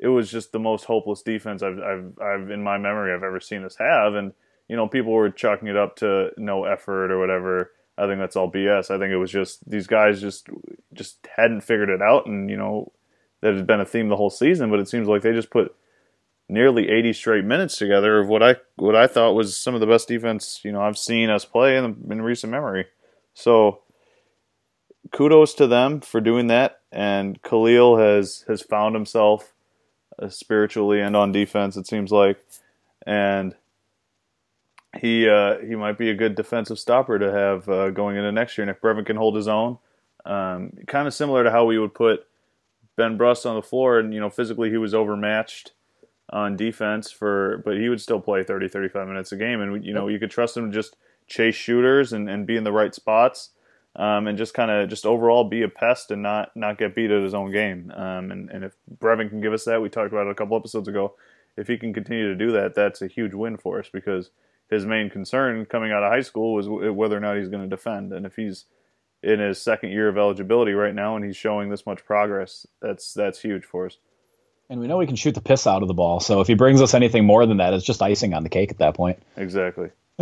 [0.00, 3.40] it was just the most hopeless defense I've, I've, I've in my memory I've ever
[3.40, 4.14] seen us have.
[4.14, 4.32] And
[4.68, 7.70] you know, people were chalking it up to no effort or whatever.
[7.96, 8.90] I think that's all BS.
[8.90, 10.48] I think it was just these guys just
[10.92, 12.92] just hadn't figured it out, and you know,
[13.40, 14.70] that had been a theme the whole season.
[14.70, 15.74] But it seems like they just put
[16.48, 19.86] nearly 80 straight minutes together of what I what I thought was some of the
[19.86, 22.86] best defense you know I've seen us play in, in recent memory.
[23.34, 23.82] So
[25.12, 26.80] kudos to them for doing that.
[26.90, 29.52] And Khalil has has found himself
[30.20, 31.76] uh, spiritually and on defense.
[31.76, 32.38] It seems like,
[33.06, 33.54] and
[34.98, 38.56] he uh, he might be a good defensive stopper to have uh, going into next
[38.56, 38.62] year.
[38.62, 39.78] And if Brevin can hold his own,
[40.24, 42.26] um, kind of similar to how we would put
[42.96, 45.72] Ben Brust on the floor, and you know physically he was overmatched
[46.30, 49.92] on defense for, but he would still play 30, 35 minutes a game, and you
[49.92, 52.94] know you could trust him to just chase shooters and, and be in the right
[52.94, 53.50] spots.
[53.96, 57.10] Um, and just kind of just overall be a pest and not not get beat
[57.10, 57.90] at his own game.
[57.96, 60.56] Um, and, and if Brevin can give us that, we talked about it a couple
[60.56, 61.14] episodes ago.
[61.56, 64.30] If he can continue to do that, that's a huge win for us because
[64.70, 67.68] his main concern coming out of high school was whether or not he's going to
[67.68, 68.12] defend.
[68.12, 68.66] And if he's
[69.22, 73.14] in his second year of eligibility right now and he's showing this much progress, that's
[73.14, 73.96] that's huge for us.
[74.70, 76.20] And we know we can shoot the piss out of the ball.
[76.20, 78.70] So if he brings us anything more than that, it's just icing on the cake
[78.70, 79.18] at that point.
[79.36, 79.88] Exactly.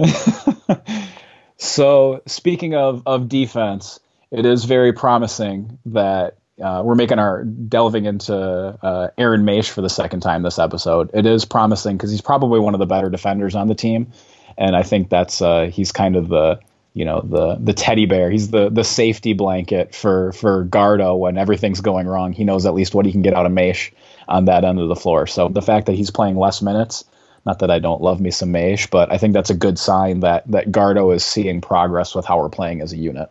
[1.59, 8.07] so speaking of, of defense, it is very promising that uh, we're making our delving
[8.07, 11.11] into uh, Aaron Moesch for the second time this episode.
[11.13, 14.13] It is promising because he's probably one of the better defenders on the team,
[14.57, 16.61] and I think that's uh, he's kind of the
[16.95, 18.31] you know the the teddy bear.
[18.31, 22.33] He's the the safety blanket for for Gardo when everything's going wrong.
[22.33, 23.93] He knows at least what he can get out of Moesch
[24.27, 25.27] on that end of the floor.
[25.27, 27.05] So the fact that he's playing less minutes
[27.47, 30.21] not that I don't love me some Moesch, but I think that's a good sign
[30.21, 33.31] that that Gardo is seeing progress with how we're playing as a unit.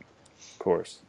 [0.53, 0.99] Of course.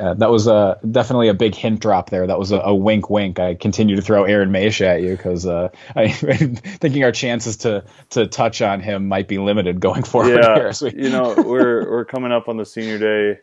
[0.00, 2.26] Uh, that was a, definitely a big hint drop there.
[2.26, 3.38] That was a, a wink, wink.
[3.38, 6.10] I continue to throw Aaron Moesch at you because uh, I'm
[6.56, 10.40] thinking our chances to to touch on him might be limited going forward.
[10.42, 11.04] Yeah, here, so we...
[11.04, 13.40] you know we're we're coming up on the senior day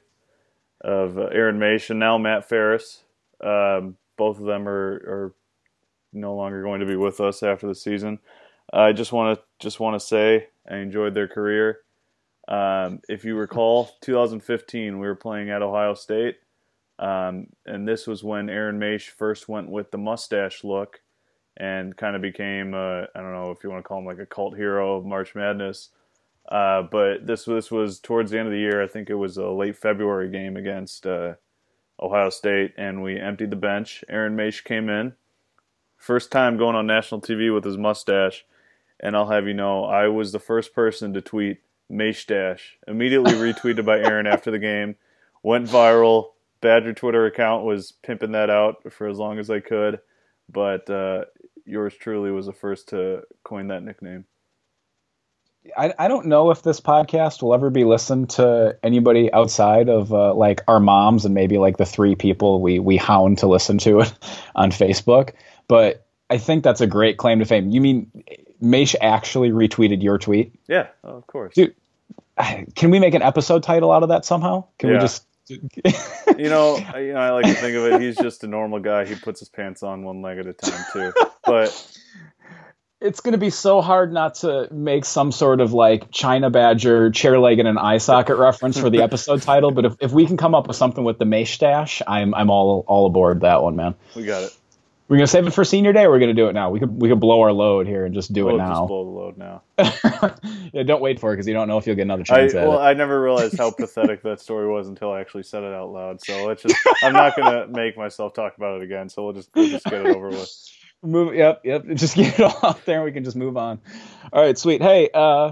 [0.81, 3.03] of uh, Aaron Moesch and now Matt Ferris.
[3.39, 5.33] Um, both of them are, are
[6.13, 8.19] no longer going to be with us after the season.
[8.73, 11.79] I just want to just want to say I enjoyed their career.
[12.47, 16.37] Um, if you recall, 2015 we were playing at Ohio State,
[16.97, 21.01] um, and this was when Aaron Moesch first went with the mustache look,
[21.57, 24.25] and kind of became I don't know if you want to call him like a
[24.25, 25.89] cult hero of March Madness.
[26.49, 28.81] Uh, but this this was towards the end of the year.
[28.81, 31.33] I think it was a late February game against uh,
[32.01, 34.03] Ohio State, and we emptied the bench.
[34.09, 35.13] Aaron Moesch came in,
[35.97, 38.45] first time going on national TV with his mustache
[39.01, 41.57] and I'll have you know, I was the first person to tweet
[41.91, 44.95] Moeschtache, immediately retweeted by Aaron after the game,
[45.43, 46.29] went viral.
[46.61, 49.99] Badger Twitter account was pimping that out for as long as I could,
[50.47, 51.25] but uh,
[51.65, 54.25] yours truly was the first to coin that nickname.
[55.77, 60.11] I, I don't know if this podcast will ever be listened to anybody outside of
[60.11, 63.77] uh, like our moms and maybe like the three people we we hound to listen
[63.79, 64.13] to it
[64.55, 65.33] on Facebook,
[65.67, 67.69] but I think that's a great claim to fame.
[67.69, 68.23] You mean
[68.61, 70.53] Moesch actually retweeted your tweet?
[70.67, 71.55] Yeah, oh, of course.
[71.55, 71.75] Dude,
[72.75, 74.65] can we make an episode title out of that somehow?
[74.77, 74.95] Can yeah.
[74.95, 78.01] we just you know, you know, I like to think of it.
[78.01, 79.05] He's just a normal guy.
[79.05, 81.13] He puts his pants on one leg at a time too.
[81.43, 81.97] But
[83.01, 87.11] it's going to be so hard not to make some sort of like China Badger
[87.11, 89.71] chair leg and an eye socket reference for the episode title.
[89.71, 92.85] But if, if we can come up with something with the Moeschtache, I'm I'm all
[92.87, 93.95] all aboard that one, man.
[94.15, 94.55] We got it.
[95.11, 96.05] We're gonna save it for senior day.
[96.05, 96.69] Or we're gonna do it now.
[96.69, 98.75] We could we could blow our load here and just do we'll it now.
[98.75, 99.61] Just blow the load now.
[100.71, 102.55] yeah, don't wait for it because you don't know if you'll get another chance.
[102.55, 102.83] I, well, it.
[102.83, 106.21] I never realized how pathetic that story was until I actually said it out loud.
[106.21, 106.77] So let's just.
[107.03, 109.09] I'm not gonna make myself talk about it again.
[109.09, 110.49] So we'll just we'll just get it over with.
[111.03, 111.35] Move.
[111.35, 111.61] Yep.
[111.65, 111.87] Yep.
[111.95, 113.81] Just get it all out there, and we can just move on.
[114.31, 114.57] All right.
[114.57, 114.81] Sweet.
[114.81, 115.09] Hey.
[115.13, 115.51] uh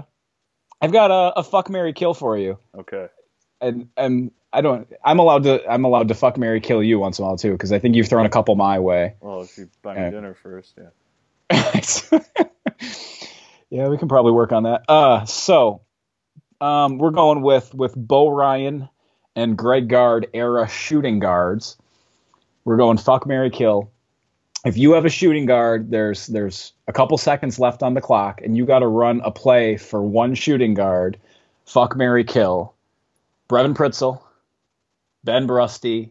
[0.80, 3.08] I've got a, a fuck Mary kill for you, Okay.
[3.60, 4.88] and and I don't.
[5.04, 5.64] I'm allowed to.
[5.70, 7.94] I'm allowed to fuck Mary kill you once in a while too, because I think
[7.94, 9.14] you've thrown a couple my way.
[9.20, 10.10] Well, if you buy me Yeah.
[10.10, 10.90] dinner first, yeah.
[13.70, 14.82] yeah, we can probably work on that.
[14.88, 15.82] Uh, so
[16.60, 18.88] um, we're going with with Bo Ryan
[19.36, 21.76] and Greg Gard era shooting guards.
[22.64, 23.90] We're going fuck Mary kill.
[24.64, 28.40] If you have a shooting guard, there's there's a couple seconds left on the clock,
[28.42, 31.18] and you got to run a play for one shooting guard.
[31.66, 32.74] Fuck Mary kill.
[33.48, 34.20] Brevin Pritzl,
[35.24, 36.10] Ben Brusty,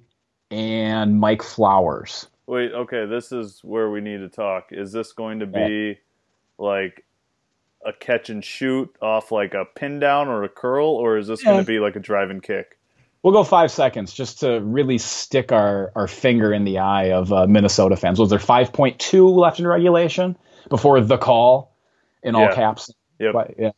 [0.52, 2.28] and Mike Flowers.
[2.48, 4.70] Wait, okay, this is where we need to talk.
[4.72, 6.00] Is this going to be
[6.58, 7.06] like
[7.86, 11.44] a catch and shoot off like a pin down or a curl, or is this
[11.44, 12.78] going to be like a drive and kick?
[13.22, 17.34] We'll go five seconds just to really stick our, our finger in the eye of
[17.34, 18.18] uh, Minnesota fans.
[18.20, 20.38] Was there 5.2 left in regulation
[20.70, 21.76] before the call
[22.24, 22.56] in all Yeah.
[22.56, 22.92] caps?
[23.20, 23.34] Yep.
[23.34, 23.72] Why- Yeah,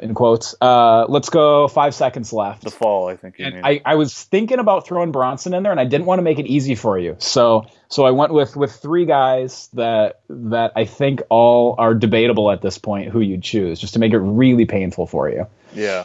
[0.00, 0.54] in quotes.
[0.60, 2.62] Uh, let's go five seconds left.
[2.64, 3.56] The fall, I think you mean.
[3.56, 6.22] And I, I was thinking about throwing Bronson in there, and I didn't want to
[6.22, 7.16] make it easy for you.
[7.18, 12.50] So so I went with with three guys that that I think all are debatable
[12.50, 15.46] at this point who you'd choose, just to make it really painful for you.
[15.74, 16.04] yeah.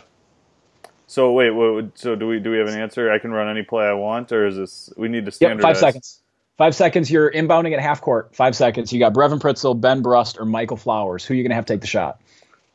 [1.10, 3.10] So wait, what, so do we do we have an answer?
[3.10, 5.64] I can run any play I want, or is this we need to Yep, standardize?
[5.64, 6.22] five seconds.
[6.58, 7.10] Five seconds.
[7.10, 8.36] You're inbounding at half court.
[8.36, 8.92] Five seconds.
[8.92, 11.24] You got Brevin Pritzl, Ben Brust, or Michael Flowers.
[11.24, 12.20] Who are you going to have to take the shot?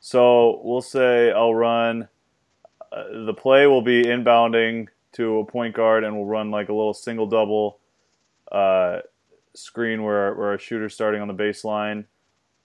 [0.05, 2.09] So we'll say I'll run.
[2.91, 6.73] Uh, the play will be inbounding to a point guard, and we'll run like a
[6.73, 7.79] little single double
[8.51, 8.99] uh,
[9.55, 12.05] screen where where a shooter's starting on the baseline.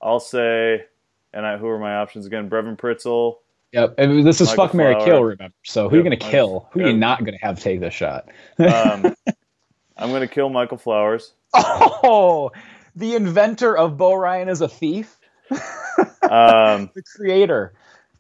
[0.02, 0.86] I'll say,
[1.32, 2.50] and I, who are my options again?
[2.50, 3.36] Brevin Pritzl.
[3.72, 3.96] Yep.
[4.00, 5.24] And this is Michael fuck Mary Kill.
[5.24, 5.54] Remember.
[5.64, 6.68] So who are you going to kill?
[6.72, 8.30] Who are you not going to have take this shot?
[8.58, 9.16] Um,
[9.98, 11.34] I'm going to kill Michael Flowers.
[11.54, 12.52] oh,
[12.96, 15.20] the inventor of Bo Ryan is a thief.
[16.30, 17.74] Um, The creator.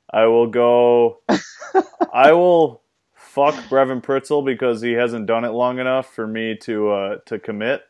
[0.09, 1.21] I will go.
[2.13, 2.81] I will
[3.13, 7.39] fuck Brevin Pritzl because he hasn't done it long enough for me to uh, to
[7.39, 7.81] commit.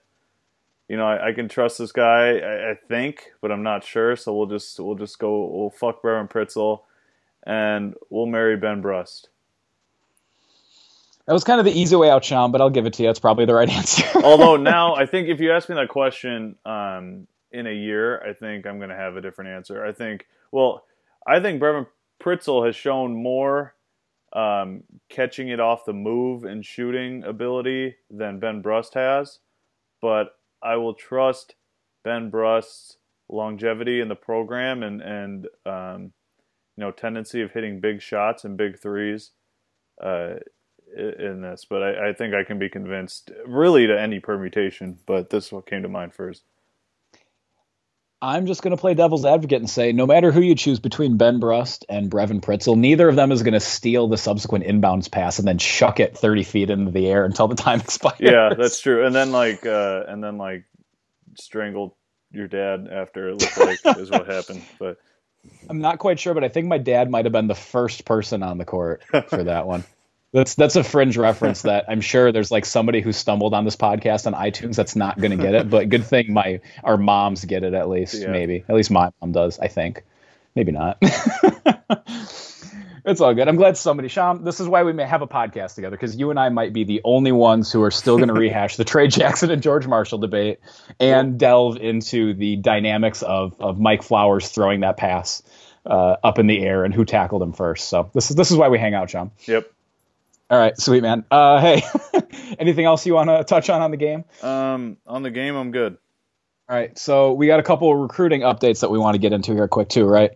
[0.90, 2.40] You know, I, I can trust this guy.
[2.40, 4.16] I, I think, but I'm not sure.
[4.16, 5.48] So we'll just we'll just go.
[5.48, 6.82] We'll fuck Brevin Pritzl,
[7.44, 9.30] and we'll marry Ben Brust.
[11.28, 13.10] That was kind of the easy way out, Shyam, but I'll give it to you.
[13.10, 14.06] It's probably the right answer.
[14.24, 18.34] Although now, I think if you ask me that question um, in a year, I
[18.34, 19.86] think I'm going to have a different answer.
[19.86, 20.84] I think, well,
[21.26, 21.88] I think Brevin
[22.22, 23.76] Pritzl has shown more
[24.34, 29.40] um, catching it off the move and shooting ability than Ben Brust has,
[30.02, 31.56] but I will trust
[32.04, 32.98] Ben Brust's
[33.30, 36.14] longevity in the program and and um,
[36.76, 39.32] you know tendency of hitting big shots and big threes.
[40.02, 40.36] Uh,
[40.96, 44.98] in this, but I, I think I can be convinced really to any permutation.
[45.06, 46.44] But this is what came to mind first.
[48.22, 51.18] I'm just going to play devil's advocate and say no matter who you choose between
[51.18, 55.12] Ben Brust and Brevin Pritzl, neither of them is going to steal the subsequent inbounds
[55.12, 58.20] pass and then chuck it 30 feet into the air until the time expires.
[58.20, 59.06] Yeah, that's true.
[59.06, 60.66] And then like, uh, and then like,
[61.40, 61.94] strangled
[62.32, 64.64] your dad after it looked like is what happened.
[64.80, 64.98] But
[65.70, 68.42] I'm not quite sure, but I think my dad might have been the first person
[68.42, 69.84] on the court for that one.
[70.34, 73.76] That's that's a fringe reference that I'm sure there's like somebody who stumbled on this
[73.76, 77.46] podcast on iTunes that's not going to get it, but good thing my our moms
[77.46, 78.28] get it at least Yeah.
[78.32, 78.64] maybe.
[78.68, 80.04] At least my mom does, I think.
[80.56, 80.98] Maybe not.
[83.06, 83.48] it's all good.
[83.48, 86.30] I'm glad somebody, Shyam, this is why we may have a podcast together because you
[86.30, 89.08] and I might be the only ones who are still going to rehash the Trey
[89.08, 90.60] Jackson and George Marshall debate
[91.00, 95.42] and delve into the dynamics of of Mike Flowers throwing that pass
[95.86, 97.88] uh, up in the air and who tackled him first.
[97.88, 99.32] So this is this is why we hang out, Shyam.
[99.46, 99.72] yep.
[100.50, 101.26] All right, sweet man.
[101.30, 101.84] Uh, hey,
[102.60, 104.24] anything else you want to touch on on the game?
[104.42, 105.98] Um, on the game, I'm good.
[106.70, 109.34] All right, so we got a couple of recruiting updates that we want to get
[109.34, 110.32] into here quick too, right?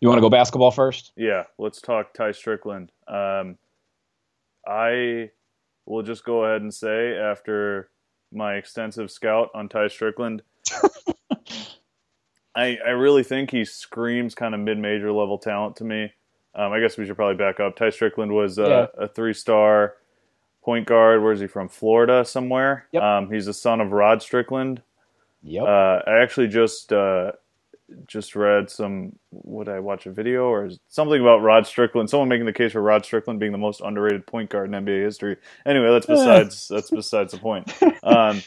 [0.00, 1.12] You want to go basketball first?
[1.16, 2.90] Yeah, let's talk Ty Strickland.
[3.06, 3.58] Um,
[4.66, 5.30] I
[5.84, 7.90] will just go ahead and say after
[8.32, 10.42] my extensive scout on Ty Strickland,
[12.54, 16.12] I I really think he screams kind of mid-major level talent to me.
[16.58, 17.76] Um, I guess we should probably back up.
[17.76, 19.94] Ty Strickland was uh, a three-star
[20.64, 21.22] point guard.
[21.22, 21.68] Where's he from?
[21.68, 22.86] Florida somewhere.
[22.90, 23.02] Yep.
[23.02, 24.82] Um, he's the son of Rod Strickland.
[25.44, 25.62] Yep.
[25.62, 27.32] Uh, I actually just uh,
[28.06, 29.12] just read some.
[29.30, 32.10] Would I watch a video or something about Rod Strickland?
[32.10, 35.04] Someone making the case for Rod Strickland being the most underrated point guard in NBA
[35.04, 35.36] history.
[35.64, 37.72] Anyway, that's besides that's besides the point.
[38.02, 38.42] Um,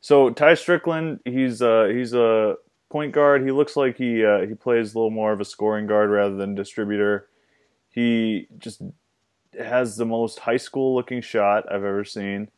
[0.00, 2.56] so Ty Strickland, he's uh, he's a
[2.90, 3.42] point guard.
[3.42, 6.36] He looks like he uh, he plays a little more of a scoring guard rather
[6.36, 7.28] than distributor.
[7.96, 8.80] He just
[9.58, 12.48] has the most high school looking shot I've ever seen.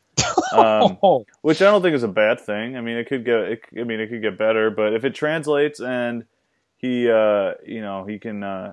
[0.53, 2.77] Um, oh, which I don't think is a bad thing.
[2.77, 5.15] I mean, it could get, it, I mean, it could get better, but if it
[5.15, 6.25] translates and
[6.77, 8.73] he, uh, you know, he can uh,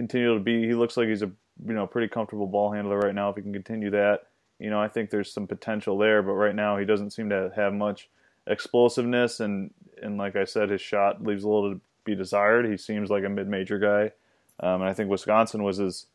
[0.00, 0.66] continue to be.
[0.66, 1.30] He looks like he's a
[1.66, 3.30] you know pretty comfortable ball handler right now.
[3.30, 4.26] If he can continue that,
[4.58, 6.22] you know, I think there's some potential there.
[6.22, 8.08] But right now, he doesn't seem to have much
[8.46, 9.70] explosiveness, and
[10.02, 12.66] and like I said, his shot leaves a little to be desired.
[12.66, 14.12] He seems like a mid-major guy,
[14.62, 16.06] um, and I think Wisconsin was his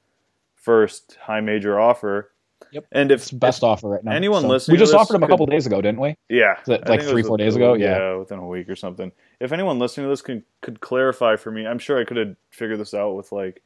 [0.56, 2.32] first high major offer.
[2.72, 2.86] Yep.
[2.92, 4.12] And if It's best offer right now.
[4.14, 6.16] anyone So- listening we just offered him a could- couple days ago, didn't we?
[6.30, 7.74] yeah, like three, four days ago?
[7.74, 8.16] Yeah.
[8.16, 9.12] within a week or something.
[9.40, 12.36] If anyone listening to this can could clarify for me, I'm sure I could have
[12.50, 13.62] figured this out with like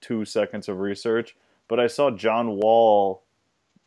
[0.00, 1.36] two seconds of research.
[1.68, 3.22] But I saw John Wall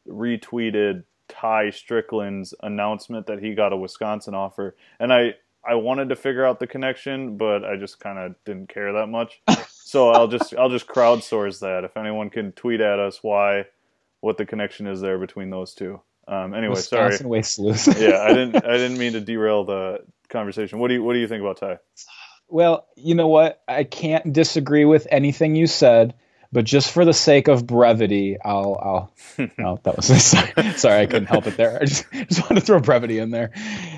[0.08, 6.16] retweeted Ty Strickland's announcement that he got a Wisconsin offer, and I I wanted to
[6.18, 9.42] figure out the connection, but I just kind of didn't care that much.
[9.94, 11.84] so I'll just I'll just crowdsource that.
[11.84, 13.66] If anyone can tweet at us why
[14.22, 16.02] what the connection is there between those two.
[16.28, 18.02] Um, anyway, sorry Wisconsin Waste Sleuth.
[18.02, 18.56] yeah, I didn't.
[18.66, 20.80] I didn't mean to derail the conversation.
[20.80, 21.78] What do you What do you think about Ty?
[22.48, 23.62] Well, you know what?
[23.68, 26.16] I can't disagree with anything you said,
[26.52, 28.80] but just for the sake of brevity, I'll.
[28.82, 29.14] I'll.
[29.64, 30.72] oh, that was sorry.
[30.74, 31.78] sorry, I couldn't help it there.
[31.80, 33.52] I just just wanted to throw brevity in there.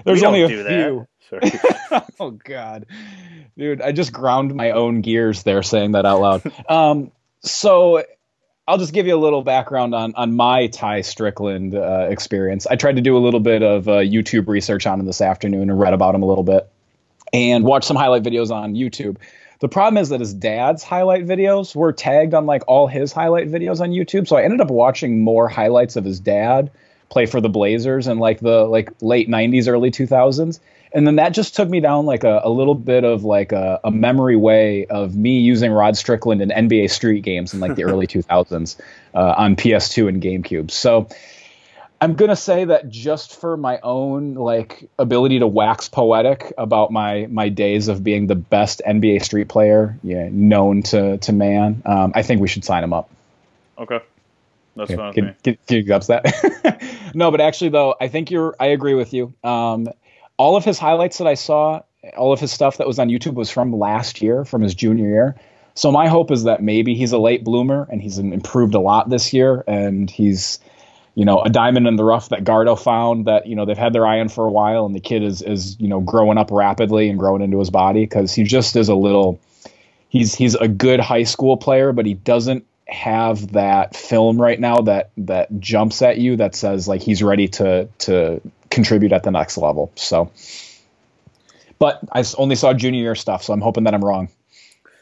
[0.04, 1.08] There's only a few.
[1.30, 1.52] Sorry.
[2.20, 2.86] oh God,
[3.58, 6.52] dude, I just ground my own gears there saying that out loud.
[6.70, 7.12] um,
[7.42, 8.04] so
[8.68, 12.68] I'll just give you a little background on on my Ty Strickland uh, experience.
[12.68, 15.70] I tried to do a little bit of uh, YouTube research on him this afternoon
[15.70, 16.70] and read about him a little bit
[17.34, 19.18] and watched some highlight videos on YouTube.
[19.62, 23.50] The problem is that his dad's highlight videos were tagged on like all his highlight
[23.50, 26.72] videos on YouTube, so I ended up watching more highlights of his dad
[27.10, 30.60] play for the Blazers in like the like late 90s early 2000s
[30.96, 33.82] and then that just took me down like a, a little bit of like a,
[33.84, 37.84] a memory way of me using Rod Strickland in NBA Street games in like the
[37.84, 38.80] early 2000s
[39.14, 40.72] uh, on PS2 and GameCube.
[40.72, 41.10] So
[42.00, 47.28] I'm gonna say that just for my own like ability to wax poetic about my
[47.30, 52.14] my days of being the best NBA Street player, yeah, known to to man, um,
[52.16, 53.10] I think we should sign him up.
[53.78, 54.00] Okay,
[54.78, 56.82] that's Okay, fine Can, can, can you guts that?
[57.14, 58.56] no, but actually though, I think you're.
[58.60, 59.34] I agree with you.
[59.44, 59.90] Um,
[60.38, 61.82] all of his highlights that I saw,
[62.18, 65.08] all of his stuff that was on YouTube was from last year, from his junior
[65.08, 65.36] year.
[65.74, 69.10] So my hope is that maybe he's a late bloomer and he's improved a lot
[69.10, 70.60] this year, and he's,
[71.16, 73.94] you know, a diamond in the rough that Gardo found that you know they've had
[73.94, 76.50] their eye on for a while, and the kid is is you know growing up
[76.52, 79.40] rapidly and growing into his body because he just is a little.
[80.08, 84.82] He's he's a good high school player, but he doesn't have that film right now
[84.82, 88.42] that that jumps at you that says like he's ready to to
[88.76, 89.92] contribute at the next level.
[89.96, 90.32] So,
[91.80, 94.30] but I only saw junior year stuff, so I'm hoping that I'm wrong.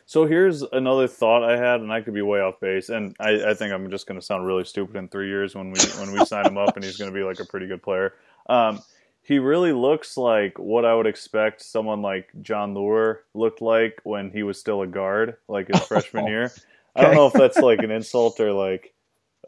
[0.05, 3.51] So here's another thought I had, and I could be way off base, and I,
[3.51, 6.11] I think I'm just going to sound really stupid in three years when we when
[6.11, 8.13] we sign him up, and he's going to be like a pretty good player.
[8.47, 8.81] Um,
[9.23, 14.29] he really looks like what I would expect someone like Jon Leuer looked like when
[14.29, 16.51] he was still a guard, like his freshman year.
[16.95, 18.93] I don't know if that's like an insult or like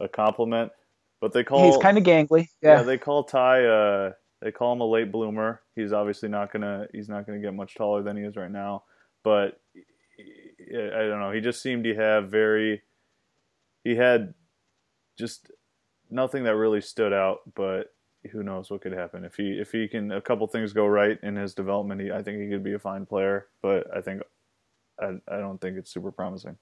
[0.00, 0.72] a compliment,
[1.20, 2.48] but they call He's kind of gangly.
[2.62, 2.78] yeah.
[2.78, 2.82] Yeah.
[2.82, 4.12] they call Ty uh
[4.42, 5.62] they call him a late bloomer.
[5.74, 8.84] He's obviously not gonna he's not gonna get much taller than he is right now.
[9.24, 9.60] But
[10.18, 11.32] I don't know.
[11.32, 12.82] He just seemed to have very
[13.84, 14.34] he had
[15.18, 15.50] just
[16.10, 17.38] nothing that really stood out.
[17.54, 17.92] But
[18.32, 21.18] who knows what could happen if he if he can a couple things go right
[21.22, 22.00] in his development.
[22.00, 23.46] He, I think he could be a fine player.
[23.62, 24.22] But I think
[25.00, 26.56] I I don't think it's super promising.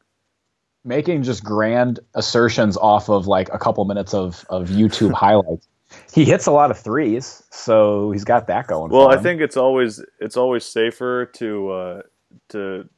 [0.85, 5.67] Making just grand assertions off of like a couple minutes of of YouTube highlights.
[6.13, 8.91] He hits a lot of threes, so he's got that going.
[8.91, 12.03] Well, I think it's always it's always safer to uh,
[12.51, 12.89] to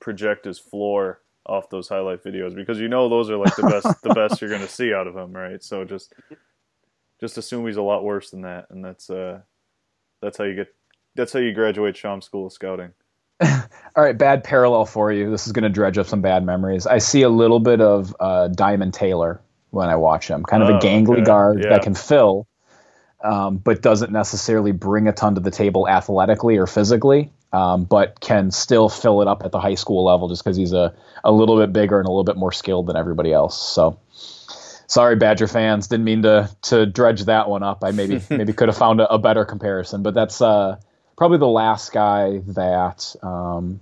[0.00, 4.02] project his floor off those highlight videos because you know those are like the best
[4.02, 5.62] the best you're going to see out of him, right?
[5.62, 6.12] So just
[7.20, 9.40] just assume he's a lot worse than that, and that's uh
[10.20, 10.74] that's how you get
[11.14, 12.92] that's how you graduate Shyam School of Scouting.
[13.98, 15.28] All right, bad parallel for you.
[15.28, 16.86] This is going to dredge up some bad memories.
[16.86, 19.40] I see a little bit of uh, Diamond Taylor
[19.70, 21.22] when I watch him, kind of Oh, a gangly okay.
[21.24, 21.70] guard Yeah.
[21.70, 22.46] that can fill,
[23.24, 28.20] um, but doesn't necessarily bring a ton to the table athletically or physically, um, but
[28.20, 30.94] can still fill it up at the high school level just because he's a,
[31.24, 33.60] a little bit bigger and a little bit more skilled than everybody else.
[33.60, 33.98] So.
[34.86, 35.88] Sorry, Badger fans.
[35.88, 37.82] Didn't mean to to dredge that one up.
[37.82, 40.76] I maybe maybe could have found a, a better comparison, but that's uh,
[41.16, 43.80] probably the last guy that um,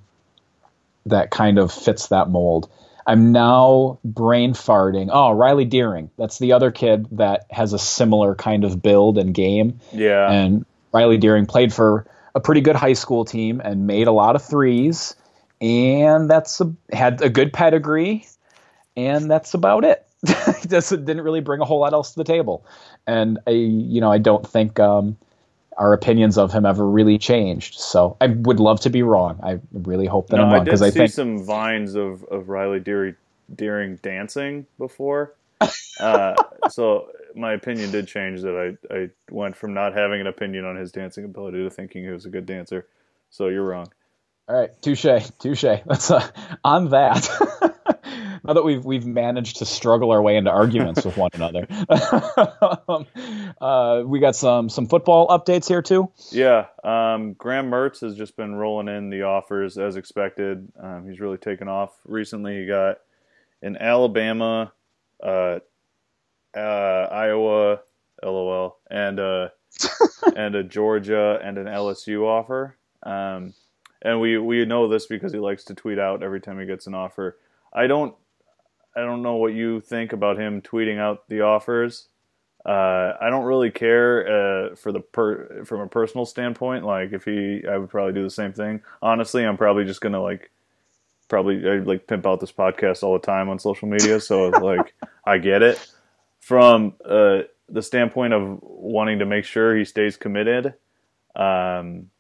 [1.07, 2.71] that kind of fits that mold.
[3.07, 5.09] I'm now brain farting.
[5.13, 6.11] Oh, Riley Dearring.
[6.19, 9.79] That's the other kid that has a similar kind of build and game.
[9.93, 14.13] Yeah, And Riley Dearring played for a pretty good high school team and made a
[14.13, 15.15] lot of threes.
[15.61, 18.27] And that's a, had a good pedigree.
[18.97, 20.07] And that's about it.
[20.69, 22.67] just didn't really bring a whole lot else to the table.
[23.07, 25.17] And I, you know, I don't think um,
[25.77, 27.79] our opinions of him ever really changed.
[27.79, 29.39] So I would love to be wrong.
[29.43, 32.49] I really hope that no, I'm wrong because see I think some vines of of
[32.49, 33.15] Riley Deary,
[33.55, 35.35] Dearring dancing before.
[35.99, 36.35] Uh,
[36.69, 40.77] so my opinion did change that I, I went from not having an opinion on
[40.77, 42.87] his dancing ability to thinking he was a good dancer.
[43.31, 43.91] So you're wrong.
[44.49, 45.07] All right, touche,
[45.39, 45.65] touche.
[45.87, 46.27] Let's uh,
[46.63, 47.75] on that.
[48.45, 51.67] now that we've we've managed to struggle our way into arguments with one another,
[52.89, 53.07] um,
[53.61, 56.11] uh, we got some some football updates here too.
[56.31, 60.71] Yeah, um, Graham Mertz has just been rolling in the offers as expected.
[60.81, 62.61] Um, he's really taken off recently.
[62.61, 62.99] He got
[63.63, 64.73] an Alabama,
[65.23, 65.61] uh,
[66.57, 67.81] uh, Iowa,
[68.23, 69.49] LOL, and uh,
[70.37, 72.77] and a Georgia and an LSU offer.
[73.03, 73.55] Um,
[74.03, 76.87] and we we know this because he likes to tweet out every time he gets
[76.87, 77.39] an offer.
[77.73, 78.15] I don't
[78.97, 82.09] I don't know what you think about him tweeting out the offers.
[82.65, 84.27] Uh, I don't really care
[84.73, 86.85] uh, for the per from a personal standpoint.
[86.85, 88.81] Like if he, I would probably do the same thing.
[89.03, 90.51] Honestly, I'm probably just gonna like
[91.29, 94.19] probably I like pimp out this podcast all the time on social media.
[94.21, 94.95] So like
[95.25, 95.87] I get it
[96.41, 100.75] from uh, the standpoint of wanting to make sure he stays committed.
[101.37, 102.11] Um,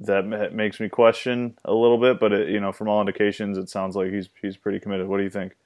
[0.00, 3.68] that makes me question a little bit, but it, you know, from all indications, it
[3.68, 5.06] sounds like he's he's pretty committed.
[5.06, 5.56] What do you think?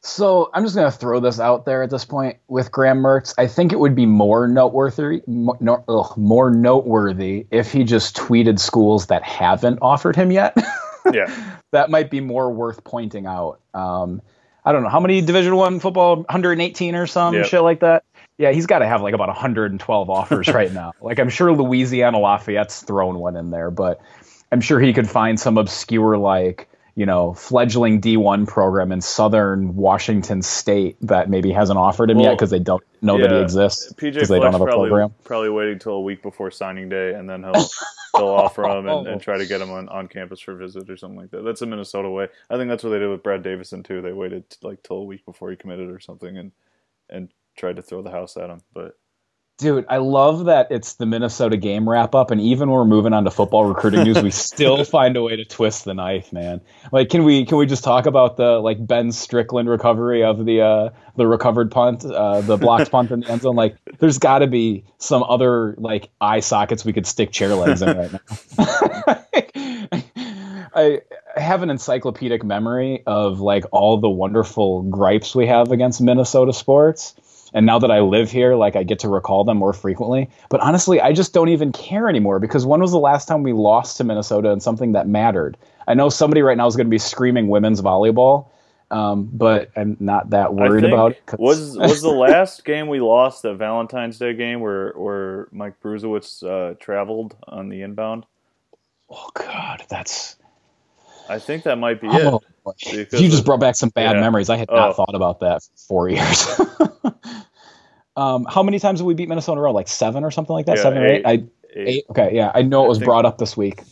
[0.00, 3.34] So I'm just going to throw this out there at this point with Graham Mertz.
[3.38, 8.14] I think it would be more noteworthy, more, no, ugh, more noteworthy if he just
[8.14, 10.58] tweeted schools that haven't offered him yet.
[11.12, 13.60] yeah, that might be more worth pointing out.
[13.72, 14.20] Um,
[14.62, 17.46] I don't know how many Division One football, 118 or some yep.
[17.46, 18.04] shit like that.
[18.36, 20.92] Yeah, he's got to have like about 112 offers right now.
[21.00, 24.00] Like I'm sure Louisiana Lafayette's thrown one in there, but
[24.50, 29.76] I'm sure he could find some obscure like you know fledgling D1 program in Southern
[29.76, 33.32] Washington State that maybe hasn't offered him well, yet because they don't know yeah, that
[33.36, 35.14] he exists because they don't have a probably, program.
[35.24, 37.52] Probably waiting till a week before signing day, and then he'll
[38.14, 39.18] they'll offer him and, and, oh.
[39.18, 41.42] try to get him on, on campus for a visit or something like that.
[41.42, 42.28] That's a Minnesota way.
[42.48, 44.00] I think that's what they did with Brad Davison too.
[44.00, 46.52] They waited like till a week before he committed or something, and
[47.10, 48.60] and tried to throw the house at him.
[48.72, 48.96] But
[49.58, 53.12] dude, I love that it's the Minnesota game wrap up, and even when we're moving
[53.12, 56.60] on to football recruiting news, we still find a way to twist the knife, man.
[56.92, 60.60] Like, can we can we just talk about the like Ben Strickland recovery of the
[60.60, 63.56] uh, the recovered punt, uh, the blocked punt in the end zone?
[63.56, 67.82] Like, there's got to be some other like eye sockets we could stick chair legs
[67.82, 68.20] in right now.
[70.76, 71.02] I
[71.36, 77.14] have an encyclopedic memory of like all the wonderful gripes we have against Minnesota sports
[77.54, 80.28] and now that I live here, like I get to recall them more frequently.
[80.50, 83.52] But honestly, I just don't even care anymore because when was the last time we
[83.52, 85.56] lost to Minnesota in something that mattered?
[85.86, 88.48] I know somebody right now is going to be screaming women's volleyball,
[88.90, 91.22] um, but I'm not that worried about it.
[91.38, 96.42] Was was the last game we lost the Valentine's Day game where where Mike Bruesewitz
[96.42, 98.26] uh, traveled on the inbound?
[99.08, 100.36] Oh God, that's.
[101.28, 102.40] I think that might be oh,
[102.86, 103.12] it.
[103.12, 104.20] You just brought back some bad yeah.
[104.20, 104.50] memories.
[104.50, 104.92] I had not oh.
[104.92, 106.60] thought about that for four years.
[108.16, 109.72] Um, how many times have we beat Minnesota in a row?
[109.72, 110.76] Like seven or something like that?
[110.76, 111.14] Yeah, seven or eight?
[111.14, 111.26] eight?
[111.26, 111.88] I, eight.
[111.88, 112.04] eight?
[112.10, 112.52] Okay, yeah.
[112.54, 113.82] I know it was brought up this week.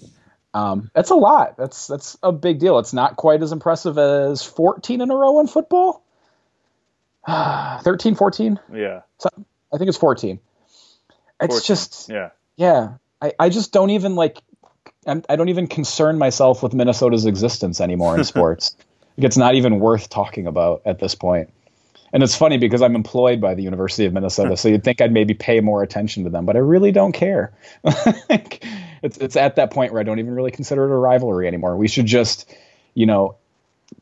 [0.54, 1.56] Um, that's a lot.
[1.56, 2.78] That's that's a big deal.
[2.78, 6.04] It's not quite as impressive as 14 in a row in football.
[7.28, 8.60] 13, 14?
[8.72, 9.02] Yeah.
[9.18, 9.28] So,
[9.72, 10.38] I think it's 14.
[11.40, 11.66] It's 14.
[11.66, 12.30] just yeah.
[12.56, 12.94] Yeah.
[13.20, 14.40] I, I just don't even like
[15.06, 18.76] I'm, I do not even concern myself with Minnesota's existence anymore in sports.
[19.16, 21.50] it's not even worth talking about at this point.
[22.12, 25.12] And it's funny because I'm employed by the University of Minnesota, so you'd think I'd
[25.12, 27.52] maybe pay more attention to them, but I really don't care.
[27.84, 31.76] it's it's at that point where I don't even really consider it a rivalry anymore.
[31.76, 32.54] We should just,
[32.94, 33.36] you know,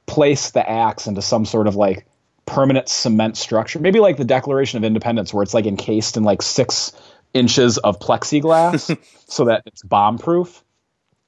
[0.07, 2.05] place the axe into some sort of like
[2.47, 6.43] permanent cement structure, maybe like the Declaration of Independence, where it's like encased in like
[6.43, 6.93] six
[7.33, 8.99] inches of plexiglass
[9.29, 10.65] so that it's bomb proof.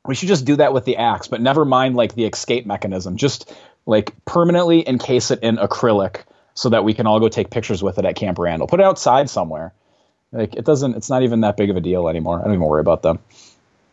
[0.06, 3.16] We should just do that with the axe, but never mind like the escape mechanism.
[3.16, 3.52] Just
[3.86, 6.22] like permanently encase it in acrylic
[6.54, 8.66] so that we can all go take pictures with it at Camp Randall.
[8.66, 9.72] Put it outside somewhere.
[10.32, 10.96] Like it doesn't.
[10.96, 12.40] It's not even that big of a deal anymore.
[12.40, 13.18] I don't even worry about them.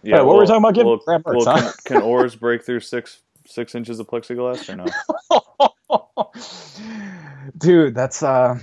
[0.01, 0.15] Yeah.
[0.15, 0.75] Right, what well, were we talking about?
[0.75, 1.73] Giving well, well, huh?
[1.83, 4.85] can, can oars break through six six inches of plexiglass or no?
[7.57, 8.57] Dude, that's uh.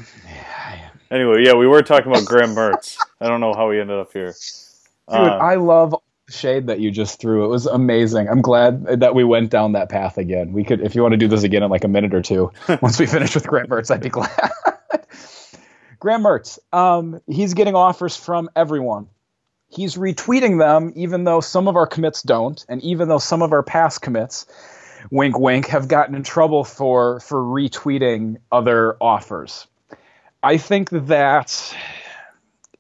[1.11, 2.97] Anyway, yeah, we were talking about Graham Mertz.
[3.21, 4.35] I don't know how we ended up here.
[5.09, 5.95] Dude, uh, I love
[6.29, 7.45] shade that you just threw.
[7.45, 8.29] It was amazing.
[8.29, 10.53] I'm glad that we went down that path again.
[10.53, 12.53] We could, if you want to do this again in like a minute or two,
[12.83, 14.31] once we finish with Graham Mertz, I'd be glad.
[15.99, 19.09] Graham Mertz, um, he's getting offers from everyone.
[19.69, 23.53] He's retweeting them, even though some of our commits don't, and even though some of
[23.53, 24.47] our past commits,
[25.11, 29.67] wink, wink, have gotten in trouble for for retweeting other offers.
[30.43, 31.75] I think that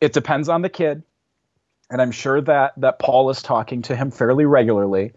[0.01, 1.03] it depends on the kid
[1.91, 5.13] and I'm sure that that Paul is talking to him fairly regularly.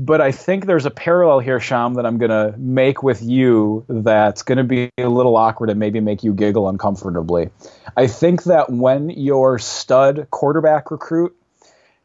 [0.00, 3.84] But I think there's a parallel here, Shyam, that I'm going to make with you
[3.88, 7.50] that's going to be a little awkward and maybe make you giggle uncomfortably.
[7.96, 11.34] I think that when your stud quarterback recruit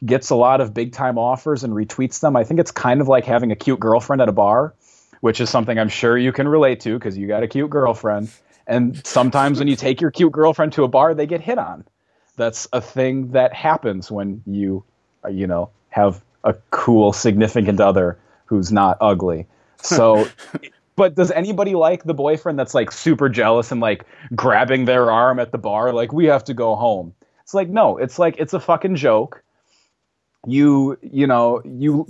[0.04, 3.06] gets a lot of big time offers and retweets them, I think it's kind of
[3.06, 4.74] like having a cute girlfriend at a bar,
[5.20, 8.28] which is something I'm sure you can relate to because you got a cute girlfriend.
[8.66, 11.84] And sometimes when you take your cute girlfriend to a bar, they get hit on.
[12.36, 14.84] That's a thing that happens when you,
[15.24, 19.46] uh, you know, have a cool significant other who's not ugly.
[19.84, 20.26] So,
[20.96, 25.38] but does anybody like the boyfriend that's like super jealous and like grabbing their arm
[25.38, 27.12] at the bar, like we have to go home?
[27.42, 29.44] It's like no, it's like it's a fucking joke.
[30.46, 32.06] You you know you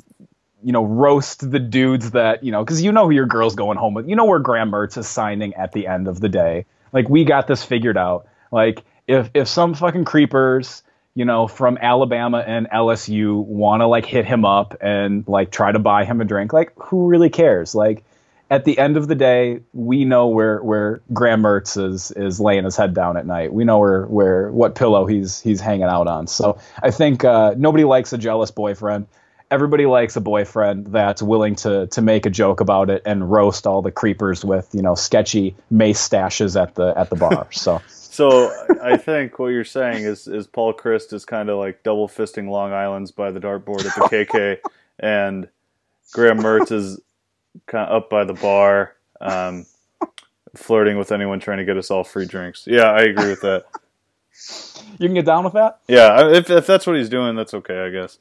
[0.62, 3.76] you know roast the dudes that you know because you know who your girl's going
[3.76, 4.08] home with.
[4.08, 6.64] You know where Graham Mertz is signing at the end of the day.
[6.92, 8.28] Like we got this figured out.
[8.52, 10.82] Like if if some fucking creepers
[11.14, 15.70] you know, from Alabama and LSU want to like hit him up and like try
[15.70, 16.52] to buy him a drink.
[16.52, 17.74] Like, who really cares?
[17.74, 18.04] Like,
[18.50, 22.64] at the end of the day, we know where where Graham Mertz is is laying
[22.64, 23.52] his head down at night.
[23.52, 26.26] We know where where what pillow he's he's hanging out on.
[26.26, 29.06] So I think uh, nobody likes a jealous boyfriend.
[29.50, 33.66] Everybody likes a boyfriend that's willing to to make a joke about it and roast
[33.66, 37.46] all the creepers with you know sketchy mace stashes at the at the bar.
[37.52, 37.80] So.
[38.14, 42.06] So I think what you're saying is is Paul Chryst is kind of like double
[42.06, 44.58] fisting Long Island's by the dartboard at the KK,
[45.00, 45.48] and
[46.12, 47.00] Graham Mertz is
[47.66, 49.66] kind of up by the bar, um,
[50.54, 52.68] flirting with anyone trying to get us all free drinks.
[52.68, 53.64] Yeah, I agree with that.
[55.00, 55.80] You can get down with that.
[55.88, 58.18] Yeah, if if that's what he's doing, that's okay, I guess.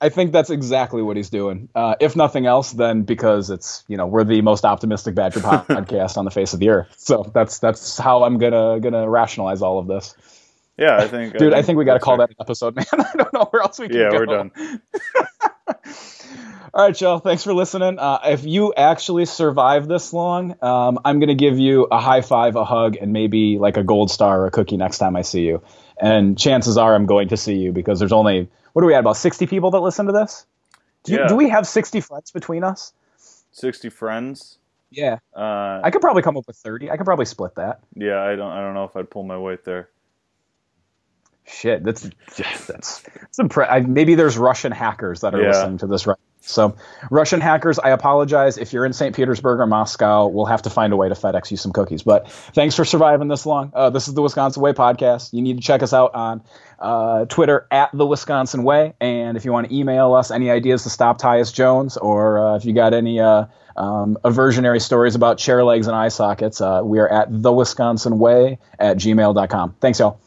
[0.00, 1.68] I think that's exactly what he's doing.
[1.74, 6.16] Uh, if nothing else, then because it's you know we're the most optimistic Badger podcast
[6.16, 6.94] on the face of the earth.
[6.98, 10.14] So that's that's how I'm gonna gonna rationalize all of this.
[10.78, 11.42] Yeah, I think, dude.
[11.42, 12.28] I think, I think we got to call fair.
[12.28, 12.86] that an episode, man.
[12.92, 13.96] I don't know where else we can.
[13.96, 14.18] Yeah, go.
[14.18, 14.52] we're done.
[16.74, 17.18] all right, Joe.
[17.18, 17.98] Thanks for listening.
[17.98, 22.54] Uh, if you actually survive this long, um, I'm gonna give you a high five,
[22.54, 25.42] a hug, and maybe like a gold star or a cookie next time I see
[25.42, 25.62] you.
[26.00, 28.48] And chances are I'm going to see you because there's only
[28.78, 30.46] what are we at about 60 people that listen to this?
[31.02, 31.26] Do, yeah.
[31.26, 32.92] do we have 60 friends between us?
[33.50, 34.58] 60 friends?
[34.92, 35.18] Yeah.
[35.34, 37.80] Uh, i could probably come up with 30 i could probably split that.
[37.96, 39.88] Yeah i don't i don't know if i'd pull my weight there.
[41.44, 42.02] Shit that's
[42.36, 43.02] that's, that's
[43.40, 45.48] impre- maybe there's russian hackers that are yeah.
[45.48, 46.76] listening to this right so,
[47.10, 48.56] Russian hackers, I apologize.
[48.56, 49.14] If you're in St.
[49.14, 52.02] Petersburg or Moscow, we'll have to find a way to FedEx you some cookies.
[52.02, 53.70] But thanks for surviving this long.
[53.74, 55.32] Uh, this is the Wisconsin Way podcast.
[55.32, 56.42] You need to check us out on
[56.78, 58.94] uh, Twitter at the Wisconsin Way.
[59.00, 62.56] And if you want to email us any ideas to stop Tyus Jones, or uh,
[62.56, 63.44] if you got any uh,
[63.76, 68.18] um, aversionary stories about chair legs and eye sockets, uh, we are at the Wisconsin
[68.18, 69.76] Way at gmail.com.
[69.80, 70.20] Thanks, y'all.